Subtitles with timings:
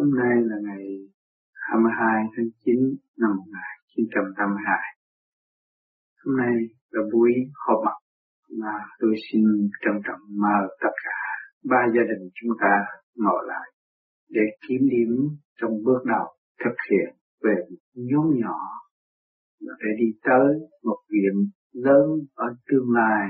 [0.00, 0.84] Hôm nay là ngày
[1.52, 2.74] 22 tháng 9
[3.18, 4.78] năm 1982.
[6.24, 6.54] Hôm nay
[6.90, 7.32] là buổi
[7.66, 7.98] họp mặt
[8.60, 9.42] mà tôi xin
[9.82, 11.20] trân trọng mời tất cả
[11.64, 12.74] ba gia đình chúng ta
[13.14, 13.68] ngồi lại
[14.28, 15.10] để kiểm điểm
[15.60, 16.26] trong bước đầu
[16.64, 17.54] thực hiện về
[17.94, 18.60] nhóm nhỏ
[19.60, 20.48] để đi tới
[20.84, 23.28] một viện lớn ở tương lai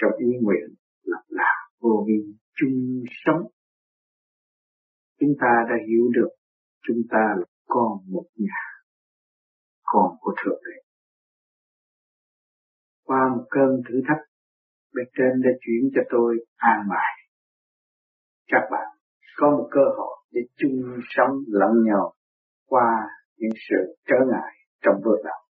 [0.00, 0.68] trong ý nguyện
[1.02, 3.53] là là vô vi chung sống
[5.20, 6.28] chúng ta đã hiểu được
[6.86, 8.62] chúng ta là con một nhà,
[9.82, 10.82] con của thượng đế.
[13.02, 14.22] Qua một cơn thử thách,
[14.94, 17.12] bên trên đã chuyển cho tôi an bài.
[18.46, 18.88] Các bạn,
[19.36, 22.12] có một cơ hội để chung sống lẫn nhau
[22.66, 23.06] qua
[23.36, 25.44] những sự trở ngại trong bước đầu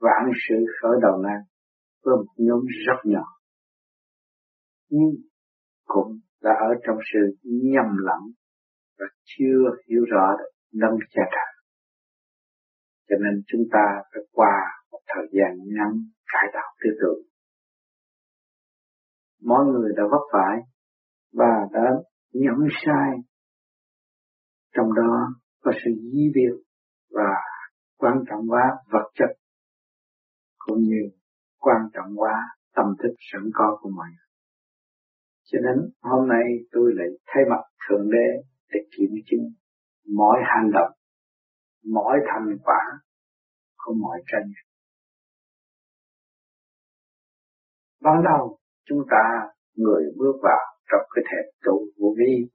[0.00, 1.40] vạn sự khởi đầu nan
[2.04, 3.24] với một nhóm rất nhỏ,
[4.88, 5.10] nhưng
[5.84, 8.22] cũng đã ở trong sự nhầm lẫn
[8.98, 11.52] và chưa hiểu rõ được đấng cha trời.
[13.08, 14.56] Cho nên chúng ta phải qua
[14.90, 15.92] một thời gian ngắn
[16.32, 17.22] cải tạo tư tưởng.
[19.44, 20.58] Mọi người đã vấp phải
[21.32, 21.90] và đã
[22.32, 23.10] nhận sai.
[24.76, 25.28] Trong đó
[25.60, 26.62] có sự di biệt
[27.10, 27.34] và
[27.96, 28.62] quan trọng quá
[28.92, 29.30] vật chất,
[30.58, 31.02] cũng như
[31.58, 32.34] quan trọng quá
[32.74, 34.29] tâm thức sẵn có của mọi người.
[35.52, 38.28] Cho nên hôm nay tôi lại thay mặt Thượng Đế
[38.72, 39.52] để kiểm chứng
[40.16, 40.92] mọi hành động,
[41.92, 42.82] mọi thành quả
[43.76, 44.50] của mọi tranh.
[48.00, 52.50] Ban đầu chúng ta người bước vào trong cái thể trụ vô vi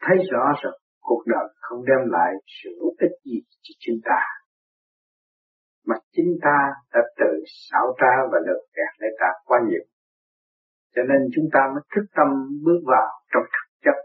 [0.00, 4.20] thấy rõ rằng cuộc đời không đem lại sự hữu ích gì cho chúng ta
[5.86, 6.58] mà chính ta
[6.94, 9.84] đã tự xảo trá và lừa gạt lấy ta quá nhiều
[10.94, 12.28] cho nên chúng ta mới thức tâm
[12.64, 13.98] bước vào trong thực chất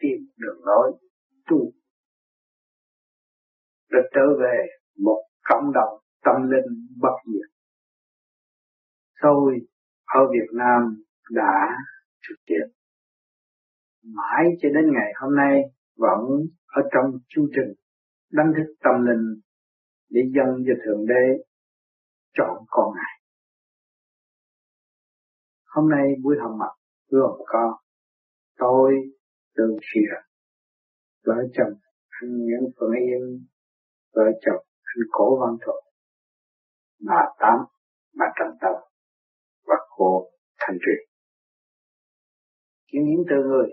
[0.00, 0.92] tìm đường lối
[1.50, 1.72] tu
[3.90, 4.66] để trở về
[4.98, 7.50] một cộng đồng tâm linh bất diệt.
[9.22, 9.58] Tôi
[10.04, 11.68] ở Việt Nam đã
[12.28, 12.68] thực hiện
[14.04, 15.62] mãi cho đến ngày hôm nay
[15.96, 16.20] vẫn
[16.66, 17.74] ở trong chương trình
[18.32, 19.40] đánh thức tâm linh
[20.10, 21.44] để dân cho Thượng Đế
[22.34, 23.21] chọn con ngài.
[25.74, 26.72] Hôm nay buổi họp mặt
[27.08, 27.78] gồm có
[28.58, 28.92] tôi,
[29.56, 30.14] đường Xìa,
[31.26, 31.74] vợ chồng
[32.08, 33.46] anh Nguyễn Phượng Yên,
[34.14, 35.84] vợ chồng anh Cổ Văn Thuận,
[37.06, 37.58] bà Tám,
[38.18, 38.72] bà Trần Tâm
[39.66, 41.08] và cô Thanh Truyền
[42.92, 43.68] Kiểm điểm từ người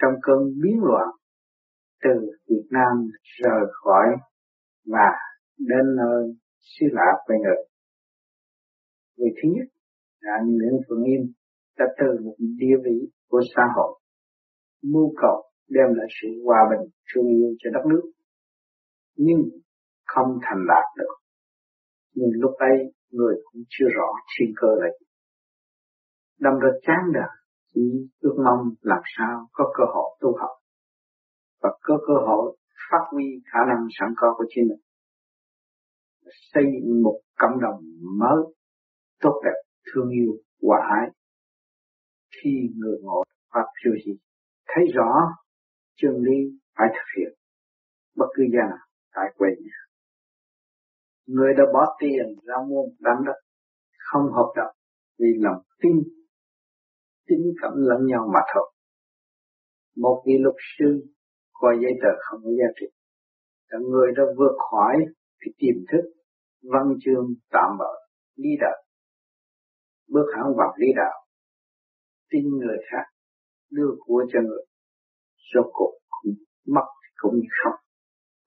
[0.00, 1.08] trong cơn biến loạn
[2.02, 2.10] từ
[2.48, 3.10] Việt Nam
[3.42, 4.06] rời khỏi
[4.86, 5.10] và
[5.58, 7.64] đến nơi xứ lạ quê người.
[9.16, 9.77] Người thứ nhất
[10.28, 11.32] là Nguyễn Phượng Yên
[11.78, 14.00] đã từ một địa vị của xã hội.
[14.82, 18.04] Mưu cầu đem lại sự hòa bình, thương yêu cho đất nước.
[19.16, 19.40] Nhưng
[20.06, 21.14] không thành đạt được.
[22.14, 22.76] Nhưng lúc ấy,
[23.10, 25.06] người cũng chưa rõ thiên cơ là gì.
[26.40, 27.32] Đâm ra chán đời
[27.74, 27.80] chỉ
[28.20, 30.50] ước mong làm sao có cơ hội tu học.
[31.62, 32.56] Và có cơ hội
[32.90, 34.80] phát huy khả năng sẵn có của chính mình.
[36.52, 37.80] Xây dựng một cộng đồng
[38.18, 38.38] mới,
[39.20, 40.32] tốt đẹp thương yêu,
[40.62, 41.10] hòa ái.
[42.36, 43.22] Khi người ngộ
[43.54, 44.18] pháp siêu gì
[44.68, 45.12] thấy rõ
[45.96, 47.38] chân lý phải thực hiện.
[48.16, 49.78] Bất cứ gia nào, tại quê nhà.
[51.26, 53.38] Người đã bỏ tiền ra mua một đám đất,
[53.98, 54.74] không hợp đồng,
[55.18, 56.02] vì lòng tin
[57.26, 58.72] tin cảm lẫn nhau mà thôi.
[59.96, 61.06] Một vị luật sư
[61.52, 62.86] coi giấy tờ không có giá trị.
[63.68, 64.96] Là người đã vượt khỏi
[65.40, 66.10] cái tiềm thức,
[66.62, 67.92] văn chương tạm bỡ
[68.36, 68.87] đi đời
[70.08, 71.16] bước hẳn vào lý đạo.
[72.30, 73.04] Tin người khác,
[73.70, 74.64] đưa của cho người.
[75.54, 76.34] Số cuộc cũng
[76.66, 76.86] mất
[77.16, 77.80] cũng như không,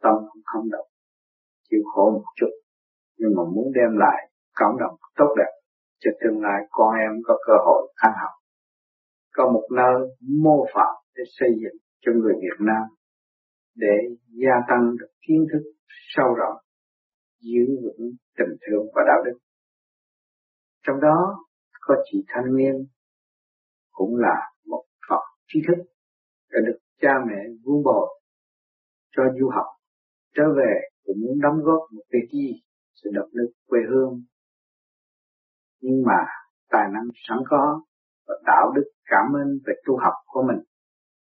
[0.01, 0.87] tâm cũng không động.
[1.69, 2.51] Chịu khổ một chút,
[3.17, 5.51] nhưng mà muốn đem lại cộng đồng tốt đẹp
[5.99, 8.33] cho tương lai con em có cơ hội ăn học.
[9.33, 9.95] Có một nơi
[10.43, 12.83] mô phạm để xây dựng cho người Việt Nam
[13.75, 13.95] để
[14.27, 15.63] gia tăng được kiến thức
[16.15, 16.57] sâu rộng,
[17.39, 19.37] giữ vững tình thương và đạo đức.
[20.87, 21.37] Trong đó
[21.81, 22.75] có chị thanh niên
[23.91, 25.83] cũng là một Phật trí thức
[26.51, 28.21] đã được cha mẹ vun bồi
[29.15, 29.65] cho du học,
[30.35, 30.73] trở về
[31.03, 32.61] cũng muốn đóng góp một cái gì
[32.93, 34.23] sự độc lực quê hương.
[35.81, 36.19] Nhưng mà
[36.69, 37.81] tài năng sẵn có
[38.27, 40.63] và đạo đức cảm ơn về tu học của mình,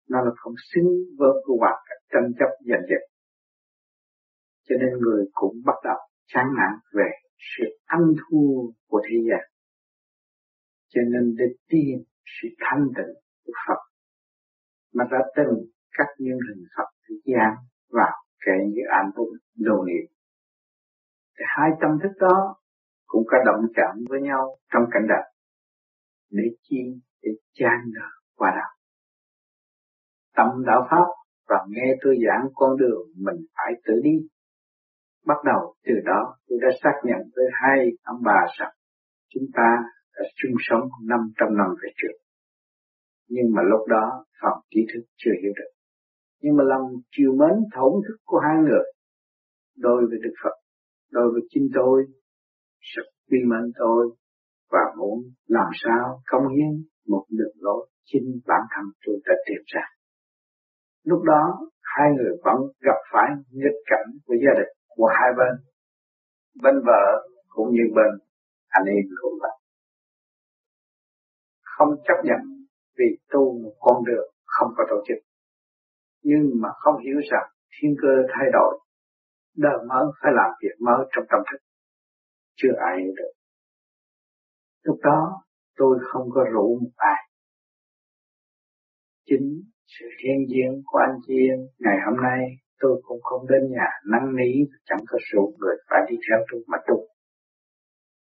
[0.09, 0.89] nó là không xứng
[1.19, 1.79] với cái hoạt
[2.13, 3.03] tranh chấp giành giật.
[4.69, 7.11] Cho nên người cũng bắt đầu chán nản về
[7.57, 9.41] sự ăn thua của thế gian
[10.89, 13.15] cho nên để tìm sự thanh tịnh
[13.45, 13.81] của Phật,
[14.95, 15.55] mà đã từng
[15.93, 17.55] cắt những hình Phật, thế gian
[17.91, 18.15] vào
[18.47, 20.07] kể như an bụng đồ niệm.
[21.39, 22.57] Thì hai tâm thức đó
[23.07, 25.33] cũng có động chạm với nhau trong cảnh đời
[26.31, 28.79] để chi, để chan nở qua đạo
[30.37, 31.07] tâm đạo pháp
[31.49, 34.29] và nghe tôi giảng con đường mình phải tự đi
[35.27, 38.73] bắt đầu từ đó, tôi đã xác nhận với hai ông bà rằng
[39.29, 39.77] chúng ta
[40.19, 42.15] đã chung sống 500 năm về trước
[43.29, 45.73] nhưng mà lúc đó phòng trí thức chưa hiểu được
[46.43, 46.87] nhưng mà lòng
[47.17, 48.87] chiều mến thổn thức của hai người
[49.77, 50.57] đối với Đức Phật
[51.11, 52.07] đối với chính tôi
[52.95, 54.11] sự quy mến tôi
[54.73, 56.73] và muốn làm sao công hiến
[57.09, 59.85] một đường lối chính bản thân tôi đã tìm ra.
[61.05, 61.43] Lúc đó,
[61.83, 65.55] hai người vẫn gặp phải nghịch cảnh của gia đình của hai bên.
[66.63, 68.11] Bên vợ cũng như bên
[68.69, 69.58] anh em cũng vậy.
[71.79, 72.41] Không chấp nhận
[72.99, 75.19] vì tu một con đường không có tổ chức.
[76.23, 78.79] Nhưng mà không hiểu rằng thiên cơ thay đổi,
[79.57, 81.59] đời mới phải làm việc mới trong tâm thức.
[82.57, 83.33] Chưa ai hiểu được.
[84.83, 85.43] Lúc đó
[85.77, 87.21] tôi không có rủ một ai.
[89.27, 92.41] Chính sự thiên diện của anh chị em ngày hôm nay
[92.81, 94.53] tôi cũng không đến nhà năn nỉ
[94.85, 97.07] chẳng có rủ người phải đi theo tôi mà tu.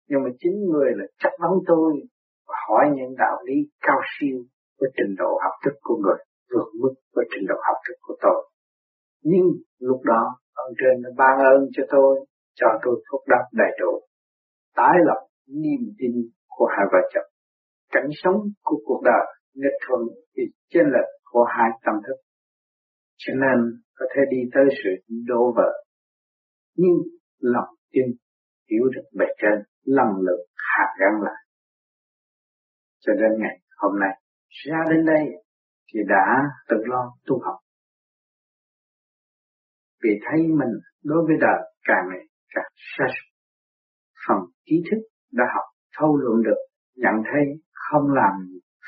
[0.10, 1.94] Nhưng mà chính người là chất vấn tôi
[2.68, 4.38] hỏi những đạo lý cao siêu
[4.80, 6.20] với trình độ học thức của người
[6.52, 8.50] vượt mức với trình độ học thức của tôi.
[9.24, 9.48] Nhưng
[9.80, 10.22] lúc đó
[10.54, 12.26] ông trên đã ban ơn cho tôi,
[12.56, 13.92] cho tôi phúc đắc đầy đủ,
[14.76, 16.12] tái lập niềm tin
[16.48, 17.30] của hai vợ chồng.
[17.92, 20.02] Cảnh sống của cuộc đời nghịch thuận
[20.36, 22.18] thì trên lệch của hai tâm thức.
[23.18, 23.58] Cho nên
[23.96, 25.72] có thể đi tới sự đổ vỡ.
[26.76, 26.98] Nhưng
[27.40, 28.06] lòng tin
[28.72, 31.47] hiểu được bề trên lần lượt hạ gắn lại.
[33.08, 34.14] Cho đến ngày hôm nay
[34.66, 35.26] ra đến đây
[35.94, 36.26] thì đã
[36.70, 37.56] tự lo tu học.
[40.04, 40.74] Vì thấy mình
[41.04, 42.26] đối với đời càng ngày
[42.56, 43.06] càng xa
[44.28, 44.98] phần trí thức
[45.32, 45.64] đã học
[45.98, 46.62] thâu luận được,
[46.96, 47.44] nhận thấy
[47.74, 48.34] không làm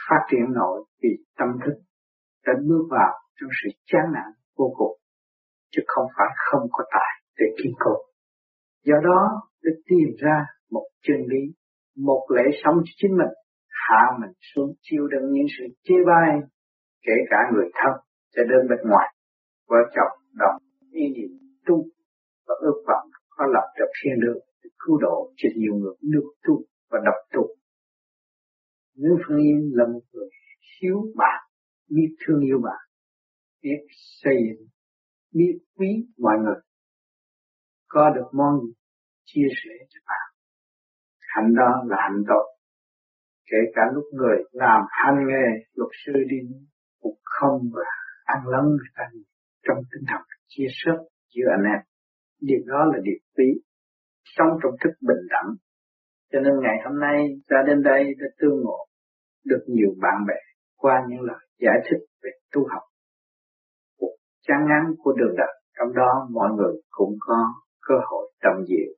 [0.09, 1.73] phát triển nổi vì tâm thức
[2.45, 4.97] đã bước vào trong sự chán nản vô cùng,
[5.71, 7.95] chứ không phải không có tài để kiên cố.
[8.85, 11.53] Do đó, để tìm ra một chân lý,
[11.97, 13.33] một lễ sống cho chính mình,
[13.89, 16.29] hạ mình xuống chịu đựng những sự chê bai,
[17.05, 17.93] kể cả người thân,
[18.33, 19.07] cho đến bên ngoài,
[19.67, 20.57] vợ chồng, đồng,
[20.91, 21.31] ý niệm,
[21.65, 21.75] tu
[22.47, 24.39] và ước vọng có lập được thiên đường
[24.79, 27.47] cứu độ cho nhiều người được tu và độc tu.
[28.95, 30.29] Nếu Phương Yên là một người
[30.81, 31.43] hiếu bạn,
[31.89, 32.83] biết thương yêu bạn,
[33.63, 33.79] biết
[34.23, 34.67] xây dựng,
[35.33, 35.87] biết quý
[36.17, 36.61] mọi người,
[37.87, 38.73] có được món gì
[39.25, 40.33] chia sẻ cho bạn.
[41.19, 42.58] Hạnh đó là hạnh tốt.
[43.51, 46.37] Kể cả lúc người làm hành nghề luật sư đi
[47.01, 47.89] cũng không và
[48.23, 49.03] ăn lấn người ta
[49.67, 50.91] trong tinh thần chia sẻ
[51.35, 51.81] giữa anh em.
[52.41, 53.61] Điều đó là điều quý.
[54.23, 55.49] Sống trong thức bình đẳng
[56.31, 57.17] cho nên ngày hôm nay
[57.47, 58.79] ra đến đây đã tương ngộ
[59.45, 60.39] được nhiều bạn bè
[60.77, 62.83] qua những lời giải thích về tu học.
[63.99, 64.15] Cuộc
[64.47, 67.37] chán ngắn của đường đời, trong đó mọi người cũng có
[67.81, 68.91] cơ hội tầm diệu.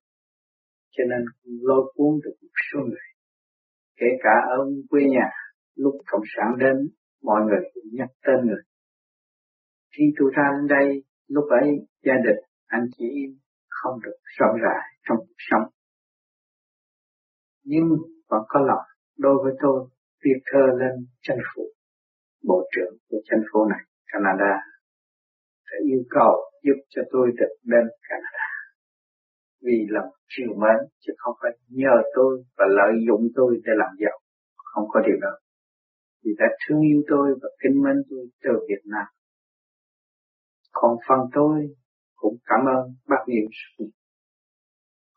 [0.91, 1.21] Cho nên
[1.61, 3.10] lôi cuốn được một số người.
[4.01, 4.59] Kể cả ở
[4.89, 5.27] quê nhà,
[5.75, 6.75] lúc Cộng sản đến,
[7.23, 8.63] mọi người cũng nhắc tên người.
[9.93, 10.87] Khi tôi ra đến đây,
[11.27, 11.67] lúc ấy
[12.05, 13.31] gia đình, anh chị em
[13.67, 15.65] không được rộng rãi trong cuộc sống
[17.63, 17.87] nhưng
[18.29, 18.85] vẫn có lòng
[19.17, 19.87] đối với tôi
[20.23, 21.63] viết thơ lên chính phủ
[22.43, 24.53] bộ trưởng của chính phủ này Canada
[25.71, 26.33] để yêu cầu
[26.63, 28.50] giúp cho tôi được đến Canada
[29.65, 33.91] vì lòng chiều mến, chứ không phải nhờ tôi và lợi dụng tôi để làm
[33.99, 34.17] giàu
[34.55, 35.33] không có điều đó
[36.23, 39.05] vì đã thương yêu tôi và kính mến tôi từ Việt Nam
[40.71, 41.75] còn phần tôi
[42.15, 43.45] cũng cảm ơn bác Niệm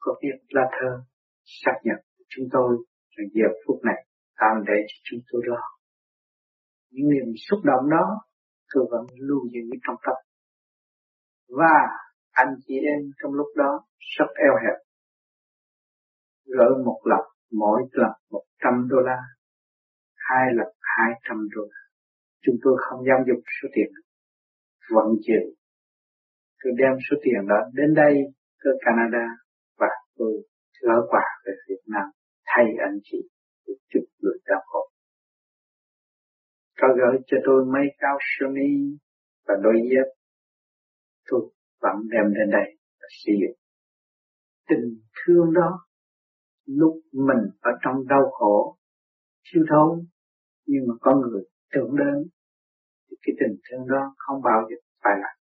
[0.04, 1.02] có viết lá thơ,
[1.44, 1.96] xác nhận
[2.28, 2.70] chúng tôi
[3.16, 4.06] là giờ phút này
[4.40, 5.62] tạm để cho chúng tôi lo.
[6.90, 8.06] Những niềm xúc động đó
[8.74, 10.16] tôi vẫn lưu giữ trong tâm.
[11.48, 11.78] Và
[12.42, 13.70] anh chị em trong lúc đó
[14.16, 14.78] rất eo hẹp.
[16.46, 19.18] Gỡ một lần, mỗi lần một trăm đô la,
[20.16, 21.82] hai lần hai trăm đô la.
[22.42, 23.90] Chúng tôi không dám dùng số tiền
[24.94, 25.44] vận chuyển.
[26.60, 28.14] Tôi đem số tiền đó đến đây,
[28.64, 29.26] tới Canada,
[29.78, 30.32] và tôi
[30.82, 32.06] gỡ quà về Việt Nam
[32.46, 33.18] thay anh chị
[33.66, 34.90] để chụp người đau khổ.
[36.80, 38.72] Có gửi cho tôi mấy cao Sony
[39.46, 40.08] và đôi dép.
[41.26, 41.40] Tôi
[41.84, 42.68] vẫn đem đến đây
[43.00, 43.58] và sử dụng.
[44.68, 44.86] Tình
[45.18, 45.70] thương đó,
[46.66, 48.76] lúc mình ở trong đau khổ,
[49.44, 50.06] siêu thốn
[50.66, 52.16] nhưng mà có người tưởng đến,
[53.06, 55.36] thì cái tình thương đó không bao giờ phải lại.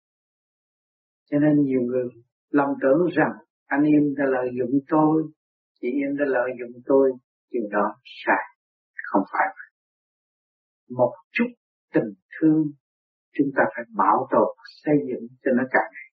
[1.30, 2.04] Cho nên nhiều người
[2.50, 3.32] lòng tưởng rằng
[3.66, 5.22] anh em đã lợi dụng tôi,
[5.80, 7.12] chị em đã lợi dụng tôi,
[7.50, 8.44] điều đó sai,
[9.10, 9.70] không phải vậy.
[10.98, 11.48] Một chút
[11.94, 12.62] tình thương
[13.34, 14.48] chúng ta phải bảo tồn
[14.84, 16.07] xây dựng cho nó càng ngày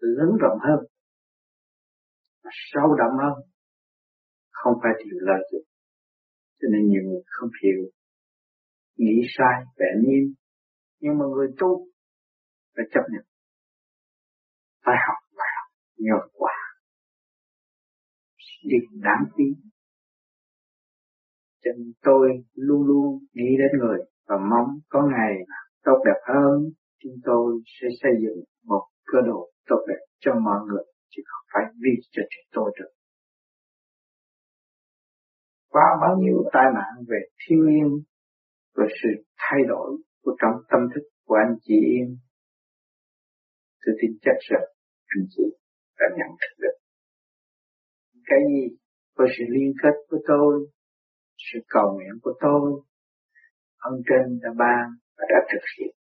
[0.00, 0.86] lớn rộng hơn.
[2.44, 3.44] Và sâu đậm hơn.
[4.50, 5.64] Không phải điều lợi dụng.
[6.60, 7.90] Cho nên nhiều người không hiểu.
[8.96, 10.34] Nghĩ sai, vẻ nhiên
[11.00, 11.86] nhưng mà người tu
[12.76, 13.24] phải chấp nhận.
[14.84, 16.56] Phải học và học nhờ quả.
[18.64, 19.70] Định đáng tin.
[21.64, 25.34] Cho nên tôi luôn luôn nghĩ đến người và mong có ngày
[25.82, 26.70] tốt đẹp hơn.
[27.02, 31.44] Chúng tôi sẽ xây dựng một cơ đồ tốt đẹp cho mọi người, chứ không
[31.52, 32.92] phải vì cho chúng tôi được.
[35.68, 37.88] Qua bao nhiêu tai nạn về thiên nhiên
[38.76, 39.08] và sự
[39.38, 39.90] thay đổi
[40.22, 42.08] của trong tâm thức của anh chị em,
[43.82, 44.66] tôi tin chắc rằng
[45.14, 45.42] anh chị
[45.98, 46.76] đã nhận thức được.
[48.26, 48.76] Cái gì
[49.16, 50.66] với sự liên kết của tôi,
[51.52, 52.82] sự cầu nguyện của tôi
[53.80, 54.84] ông trên đã ban
[55.16, 55.94] và đã thực hiện.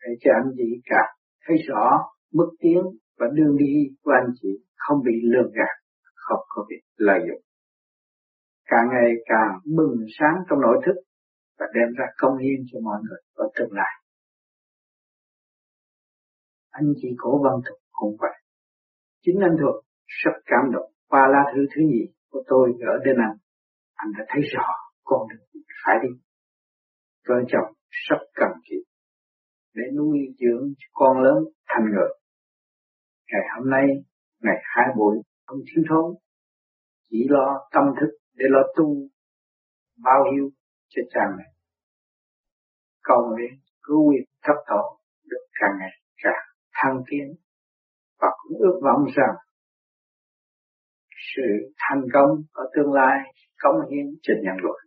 [0.00, 1.02] Để cho anh chị cả
[1.46, 1.84] thấy rõ
[2.32, 2.82] mức tiến
[3.18, 5.74] và đường đi của anh chị không bị lừa gạt,
[6.14, 7.42] không có bị lợi dụng
[8.72, 10.96] càng ngày càng bừng sáng trong nội thức
[11.58, 13.92] và đem ra công hiến cho mọi người ở tương lai.
[16.70, 18.36] Anh chị cổ văn thuật cũng vậy.
[19.22, 19.74] Chính anh thuật
[20.06, 23.36] rất cảm động qua lá thư thứ nhì của tôi ở đến anh.
[23.94, 24.66] Anh đã thấy rõ
[25.04, 26.08] con đường phải đi.
[27.28, 28.84] Vợ chồng rất cần kiệm
[29.74, 32.21] để nuôi dưỡng con lớn thành người.
[33.32, 33.86] Ngày hôm nay,
[34.42, 36.14] ngày hai buổi, không thiếu thốn,
[37.10, 39.08] chỉ lo tâm thức để lo tu
[40.04, 40.50] bao hiếu
[40.88, 41.44] cho cha mẹ.
[43.02, 45.90] Cầu nguyện cứu nguyện thấp tổ được càng ngày
[46.22, 47.34] càng thăng tiến.
[48.20, 49.34] Và cũng ước vọng rằng
[51.34, 53.18] sự thành công ở tương lai
[53.62, 54.80] cống hiến cho nhân loại.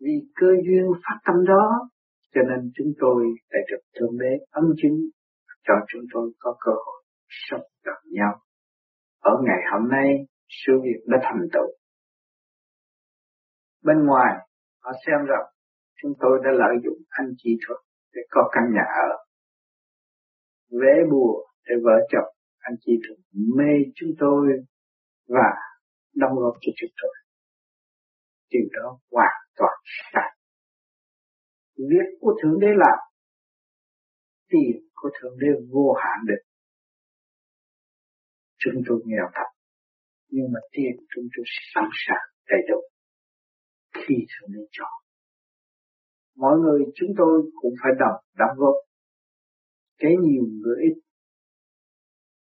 [0.00, 1.88] Vì cơ duyên phát tâm đó
[2.34, 4.98] cho nên chúng tôi lại được thượng đế ân chứng
[5.66, 8.40] cho chúng tôi có cơ hội sống gặp nhau
[9.18, 10.08] ở ngày hôm nay
[10.48, 11.68] sự việc đã thành tựu.
[13.82, 14.32] Bên ngoài,
[14.82, 15.46] họ xem rằng
[16.02, 17.80] chúng tôi đã lợi dụng anh chị thuật
[18.14, 19.10] để có căn nhà ở.
[20.80, 23.18] Vẽ bùa để vợ chồng anh chị thuật
[23.56, 24.46] mê chúng tôi
[25.28, 25.48] và
[26.14, 27.14] đóng góp cho chúng tôi.
[28.50, 29.78] Điều đó hoàn toàn
[30.12, 30.30] sai.
[31.76, 32.98] Việc của Thượng Đế làm,
[34.48, 36.42] tiền của Thượng Đế vô hạn được.
[38.58, 39.50] Chúng tôi nghèo thật,
[40.28, 42.80] nhưng mà tiền chúng tôi sẵn sàng đầy đủ
[43.94, 44.96] khi thượng đế chọn
[46.36, 48.74] mọi người, chúng tôi cũng phải đọc đóng góp.
[49.98, 51.00] Cái nhiều người ít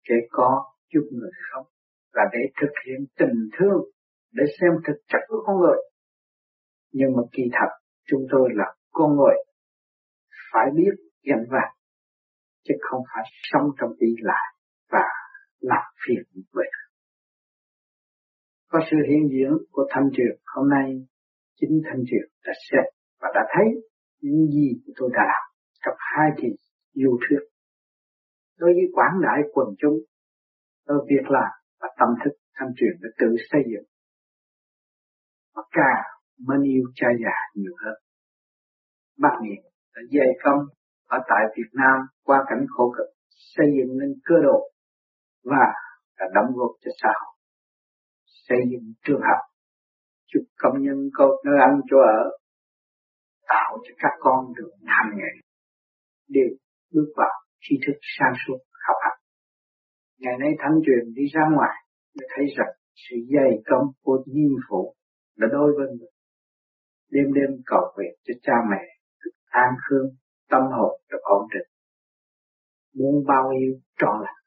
[0.10, 1.66] kẻ có giúp người không,
[2.14, 3.82] là để thực hiện tình thương,
[4.32, 5.78] để xem thực chất của con người.
[6.92, 7.72] Nhưng mà kỳ thật,
[8.08, 9.36] chúng tôi là con người,
[10.54, 10.94] phải biết
[11.24, 11.70] nhận vác
[12.66, 14.48] chứ không phải sống trong ý lại
[14.92, 15.06] và
[15.60, 16.86] làm phiền người khác
[18.76, 20.90] có sự hiện diện của thanh truyền hôm nay,
[21.60, 22.86] chính thanh truyền đã xét
[23.22, 23.66] và đã thấy
[24.22, 25.46] những gì tôi đã làm
[25.86, 26.48] trong hai kỳ
[26.94, 27.40] yêu thuyết.
[28.58, 29.98] Đối với quảng đại quần chúng
[30.88, 33.88] đối việc làm và tâm thức thanh truyền đã tự xây dựng.
[35.56, 36.04] Và càng
[36.48, 37.98] mến yêu cha già nhiều hơn.
[39.18, 39.64] Bác niệm
[39.96, 40.62] đã dày công
[41.08, 43.08] ở tại Việt Nam, qua cảnh khổ cực,
[43.56, 44.60] xây dựng nên cơ độ
[45.44, 45.66] và
[46.18, 47.36] đã đóng góp cho xã hội.
[48.26, 49.42] Xây dựng trường học,
[50.28, 52.22] chúc công nhân có nơi ăn, chỗ ở,
[53.48, 55.32] tạo cho các con được hành nghề
[56.28, 56.58] đều
[56.94, 58.58] bước vào tri thức sang suốt
[58.88, 59.20] học hành.
[60.20, 61.76] Ngày nay thánh truyền đi ra ngoài
[62.16, 64.96] để thấy rằng sự dày công của nhiên phụ
[65.38, 66.16] đã đôi bên mình
[67.12, 68.84] đêm đêm cầu nguyện cho cha mẹ
[69.24, 70.10] được an khương
[70.50, 71.68] tâm hồn được ổn định
[72.94, 74.46] muốn bao nhiêu trọn lành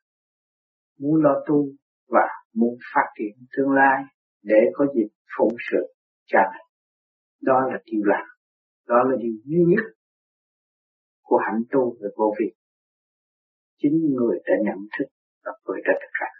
[0.99, 1.69] muốn lo tu
[2.09, 4.03] và muốn phát triển tương lai
[4.43, 5.95] để có dịp phụng sự
[6.27, 6.61] cha mẹ.
[7.43, 8.27] Đó là điều làm,
[8.87, 9.85] đó là điều duy nhất
[11.23, 12.47] của hạnh tu về vô vi.
[13.79, 15.05] Chính người đã nhận thức
[15.45, 16.37] và người đã thực hành.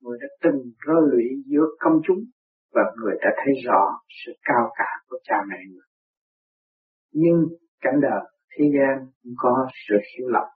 [0.00, 2.24] Người đã từng rơi lụy giữa công chúng
[2.72, 5.88] và người đã thấy rõ sự cao cả của cha mẹ người.
[7.12, 7.46] Nhưng
[7.80, 10.48] cảnh đời thế gian cũng có sự hiểu lầm.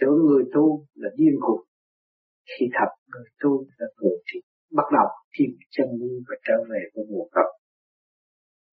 [0.00, 1.64] Tưởng người tu là điên cuồng
[2.46, 4.40] khi thật người tu là người thì
[4.72, 5.06] bắt đầu
[5.38, 7.50] tìm chân lý và trở về với nguồn gốc.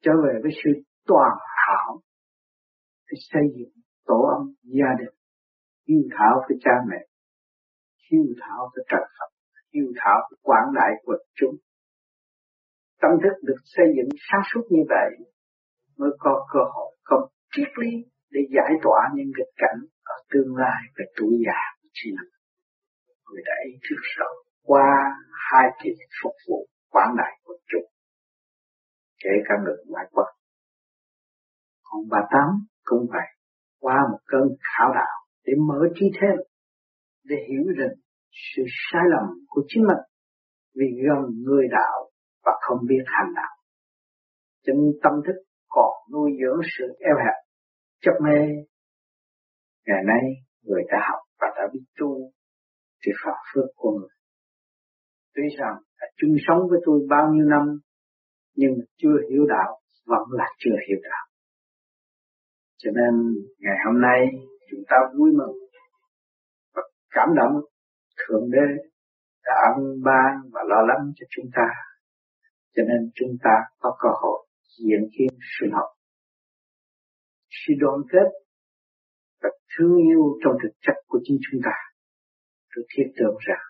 [0.03, 0.69] Trở về với sự
[1.07, 1.31] toàn
[1.67, 2.01] hảo
[3.11, 3.73] để xây dựng
[4.05, 5.15] tổ ấm gia đình,
[5.87, 7.05] hiếu thảo với cha mẹ,
[8.11, 9.31] hiếu thảo với trời Phật,
[9.73, 11.55] hiếu thảo với quảng đại quần chúng.
[13.01, 15.09] Tâm thức được xây dựng sáng suốt như vậy
[15.97, 20.55] mới có cơ hội công triết lý để giải tỏa những nghịch cảnh ở tương
[20.55, 21.61] lai về tuổi già
[21.93, 22.23] chỉ là.
[23.25, 24.29] Người đã ý thức rõ
[24.63, 24.87] qua
[25.49, 25.89] hai kỳ
[26.23, 27.87] phục vụ quảng đại của chúng,
[29.23, 30.27] kể cả người ngoại quốc.
[31.83, 32.49] Còn bà Tám
[32.83, 33.27] cũng vậy,
[33.79, 36.35] qua một cơn khảo đạo để mở trí thêm,
[37.23, 37.95] để hiểu rằng
[38.55, 40.03] sự sai lầm của chính mình
[40.75, 42.11] vì gần người đạo
[42.45, 43.55] và không biết hành đạo.
[44.65, 45.35] Chính tâm thức
[45.69, 47.37] còn nuôi dưỡng sự eo hẹp,
[48.01, 48.39] chấp mê.
[49.87, 50.23] Ngày nay,
[50.63, 52.31] người ta học và đã biết tu
[53.05, 54.09] thì phật phước của người.
[55.35, 57.79] Tuy rằng đã chung sống với tôi bao nhiêu năm,
[58.55, 61.25] nhưng chưa hiểu đạo, vẫn là chưa hiểu đạo.
[62.77, 63.13] Cho nên,
[63.59, 64.19] ngày hôm nay,
[64.71, 65.55] chúng ta vui mừng
[66.75, 67.53] và cảm động
[68.19, 68.83] Thượng Đế
[69.45, 71.67] đã ân ban và lo lắng cho chúng ta.
[72.75, 74.47] Cho nên chúng ta có cơ hội
[74.79, 75.89] diễn kiến sinh học.
[77.59, 78.29] Sự đoàn kết
[79.41, 81.75] và thương yêu trong thực chất của chính chúng ta.
[82.75, 83.65] Tôi thiết tưởng rằng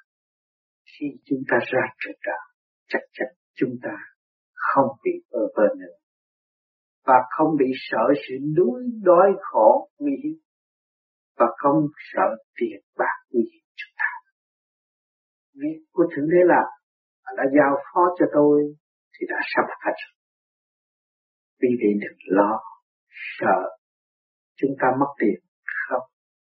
[0.91, 2.45] khi chúng ta ra trời đạo,
[2.87, 3.95] chắc chắn chúng ta
[4.53, 5.97] không bị bơ vơ nữa
[7.05, 10.39] và không bị sợ sự đuối đói khổ nguy hiểm
[11.37, 14.11] và không sợ tiền bạc nguy hiểm chúng ta.
[15.53, 16.61] Việc của Thượng Đế là
[17.37, 18.75] đã giao phó cho tôi
[19.13, 20.01] thì đã sắp thành.
[21.59, 22.59] Quý vị đừng lo,
[23.39, 23.59] sợ
[24.55, 25.39] chúng ta mất tiền.
[25.87, 26.09] Không,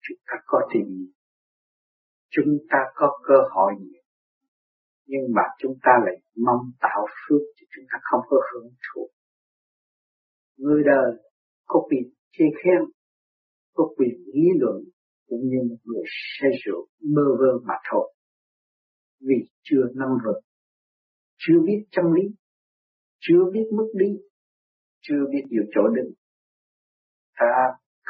[0.02, 1.14] chúng ta có tiền nhiều.
[2.30, 4.04] Chúng ta có cơ hội nhiều.
[5.06, 6.16] Nhưng mà chúng ta lại
[6.46, 9.10] mong tạo phước thì chúng ta không có hưởng thụ.
[10.58, 11.12] Người đời
[11.66, 12.82] có quyền chê khen,
[13.74, 14.84] có quyền lý luận
[15.28, 16.04] cũng như một người
[16.40, 18.14] say rượu mơ vơ mà thôi.
[19.20, 20.42] Vì chưa năng vượt,
[21.38, 22.24] chưa biết chân lý,
[23.20, 24.12] chưa biết mức đi,
[25.02, 26.14] chưa biết nhiều chỗ đứng.
[27.42, 27.54] Ta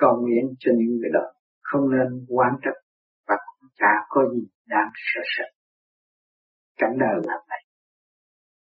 [0.02, 1.26] cầu nguyện cho những người đó
[1.62, 2.82] không nên quan trọng
[3.28, 5.48] và cũng chả có gì đáng sợ sợ.
[6.78, 7.62] Cảnh đời là vậy.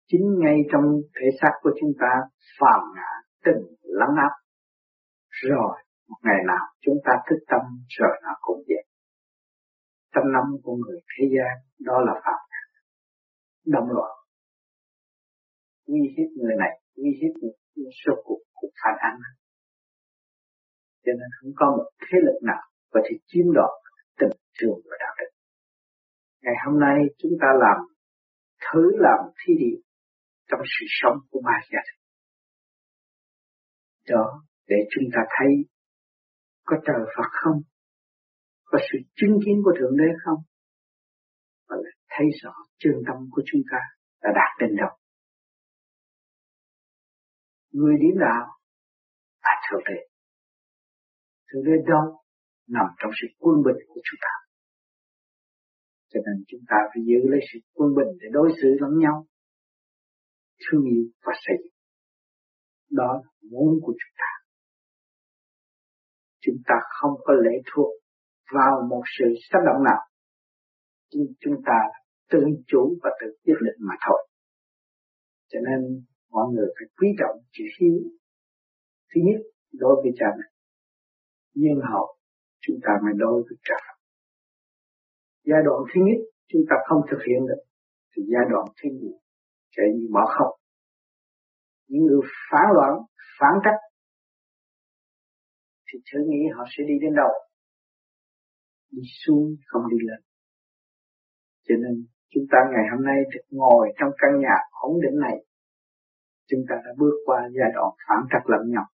[0.06, 2.12] Chính ngay trong thể xác của chúng ta
[2.60, 3.10] phàm ngã
[3.44, 4.34] tình lắng áp.
[5.28, 5.72] Rồi
[6.08, 8.84] một ngày nào chúng ta thức tâm rồi nó cũng vậy.
[10.14, 12.62] Tâm năm của người thế gian đó là phạm ngã.
[13.66, 14.10] Động loạn.
[15.86, 17.32] Uy hiếp người này, uy hiếp
[17.76, 19.20] người số cuộc cũng phản ánh.
[21.04, 23.72] Cho nên không có một thế lực nào có thể chiếm đoạt
[24.18, 25.30] tình thương và đạo đức.
[26.42, 27.78] Ngày hôm nay chúng ta làm,
[28.64, 29.80] thử làm thí điểm
[30.48, 32.00] trong sự sống của ba gia đình
[34.10, 35.48] đó, để chúng ta thấy
[36.64, 37.60] có trời Phật không?
[38.64, 40.38] Có sự chứng kiến của Thượng Đế không?
[41.68, 43.78] Và là thấy rõ chân tâm của chúng ta
[44.22, 44.96] đã đạt đến đâu.
[47.72, 48.46] Người điểm đạo
[49.42, 50.09] là Thượng Đế.
[51.52, 52.02] Thượng Đế đó
[52.68, 54.34] nằm trong sự quân bình của chúng ta.
[56.08, 59.26] Cho nên chúng ta phải giữ lấy sự quân bình để đối xử lẫn nhau,
[60.62, 61.76] thương yêu và xây dựng.
[62.90, 64.30] Đó là muốn của chúng ta.
[66.40, 67.92] Chúng ta không có lệ thuộc
[68.54, 70.00] vào một sự tác động nào.
[71.10, 71.78] Chúng, chúng ta
[72.30, 74.28] tự chủ và tự quyết định mà thôi.
[75.48, 77.94] Cho nên mọi người phải quý trọng chữ hiếu.
[79.10, 79.40] Thứ nhất,
[79.72, 80.59] đối với cha mẹ.
[81.62, 82.06] Nhưng hậu,
[82.64, 83.80] chúng ta mới đối với cha
[85.48, 86.20] Giai đoạn thứ nhất,
[86.50, 87.62] chúng ta không thực hiện được.
[88.12, 89.12] Thì giai đoạn thứ nhì,
[89.76, 90.60] sẽ như bỏ không
[91.90, 92.92] những người phản loạn
[93.38, 93.80] phản trách
[95.86, 97.32] thì thử nghĩ họ sẽ đi đến đâu.
[98.90, 100.20] Đi xuống không đi lên.
[101.66, 101.94] Cho nên
[102.32, 105.36] chúng ta ngày hôm nay được ngồi trong căn nhà ổn định này
[106.48, 108.86] chúng ta đã bước qua giai đoạn phản trắc lẫn nhau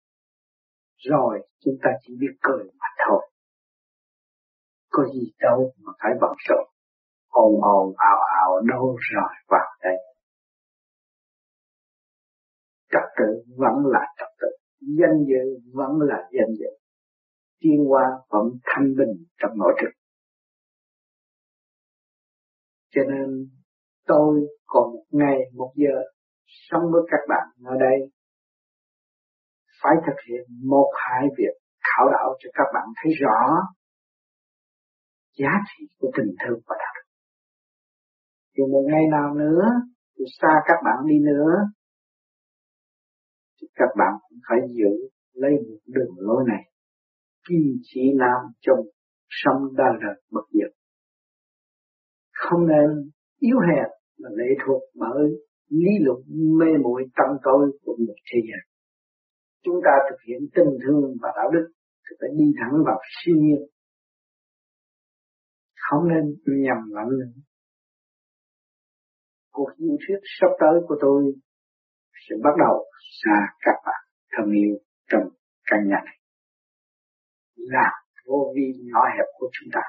[0.99, 3.31] rồi, chúng ta chỉ biết cười mà thôi.
[4.91, 6.69] Có gì đâu mà phải bận rộn.
[7.29, 9.97] Ồn ồn, ào ào đâu rồi vào đây.
[12.91, 14.47] Trật tự vẫn là trật tự.
[14.81, 16.71] Danh dự vẫn là danh dự.
[17.61, 19.91] Tiên hoa vẫn thanh bình trong nội trực.
[22.91, 23.51] Cho nên,
[24.07, 26.03] tôi còn một ngày, một giờ
[26.47, 28.11] sống với các bạn ở đây
[29.83, 31.55] phải thực hiện một hai việc
[31.87, 33.39] khảo đạo cho các bạn thấy rõ
[35.39, 37.07] giá trị của tình thương và đạo đức.
[38.57, 39.63] Dù một ngày nào nữa,
[40.19, 41.53] dù xa các bạn đi nữa,
[43.61, 46.63] thì các bạn cũng phải giữ lấy một đường lối này
[47.49, 48.79] kiên chỉ làm trong
[49.29, 50.73] sống đời đời bất diệt
[52.33, 55.23] không nên yếu hèn mà lệ thuộc bởi
[55.69, 56.19] lý luận
[56.59, 58.76] mê muội tâm tối của một thế gian
[59.67, 61.67] chúng ta thực hiện tình thương và đạo đức
[62.05, 63.63] thì phải đi thẳng vào siêu nhiên.
[65.77, 67.33] Không nên nhầm lẫn nữa.
[69.53, 71.23] Cuộc diễn thuyết sắp tới của tôi
[72.29, 72.85] sẽ bắt đầu
[73.23, 74.03] xa các bạn
[74.33, 74.77] thân yêu
[75.11, 75.23] trong
[75.67, 76.19] căn nhà này.
[77.57, 77.91] Là
[78.27, 79.81] vô vi nhỏ hẹp của chúng ta.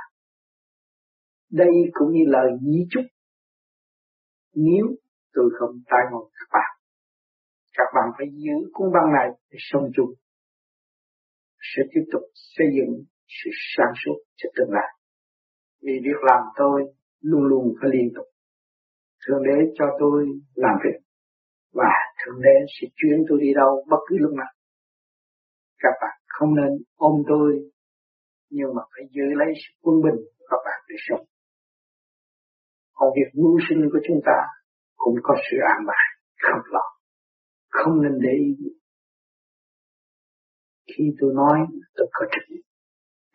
[1.51, 3.03] Đây cũng như lời di chúc.
[4.55, 4.85] Nếu
[5.33, 6.76] tôi không tai ngộ các bạn
[7.77, 10.11] các bạn phải giữ cuốn băng này để sống chung.
[11.69, 12.93] Sẽ tiếp tục xây dựng
[13.27, 14.89] sự sáng suốt cho tương lai.
[15.81, 16.77] Vì việc làm tôi
[17.21, 18.25] luôn luôn phải liên tục.
[19.23, 20.97] Thượng đế cho tôi làm việc.
[21.73, 24.51] Và thượng đế sẽ chuyển tôi đi đâu bất cứ lúc nào.
[25.79, 27.71] Các bạn không nên ôm tôi,
[28.49, 31.25] nhưng mà phải giữ lấy sự quân bình của các bạn để sống.
[32.93, 34.37] Còn việc mưu sinh của chúng ta
[34.95, 36.05] cũng có sự an bài
[36.41, 36.96] không lo
[37.69, 38.69] không nên để ý.
[40.87, 41.59] Khi tôi nói,
[41.95, 42.63] tôi có trách nhiệm.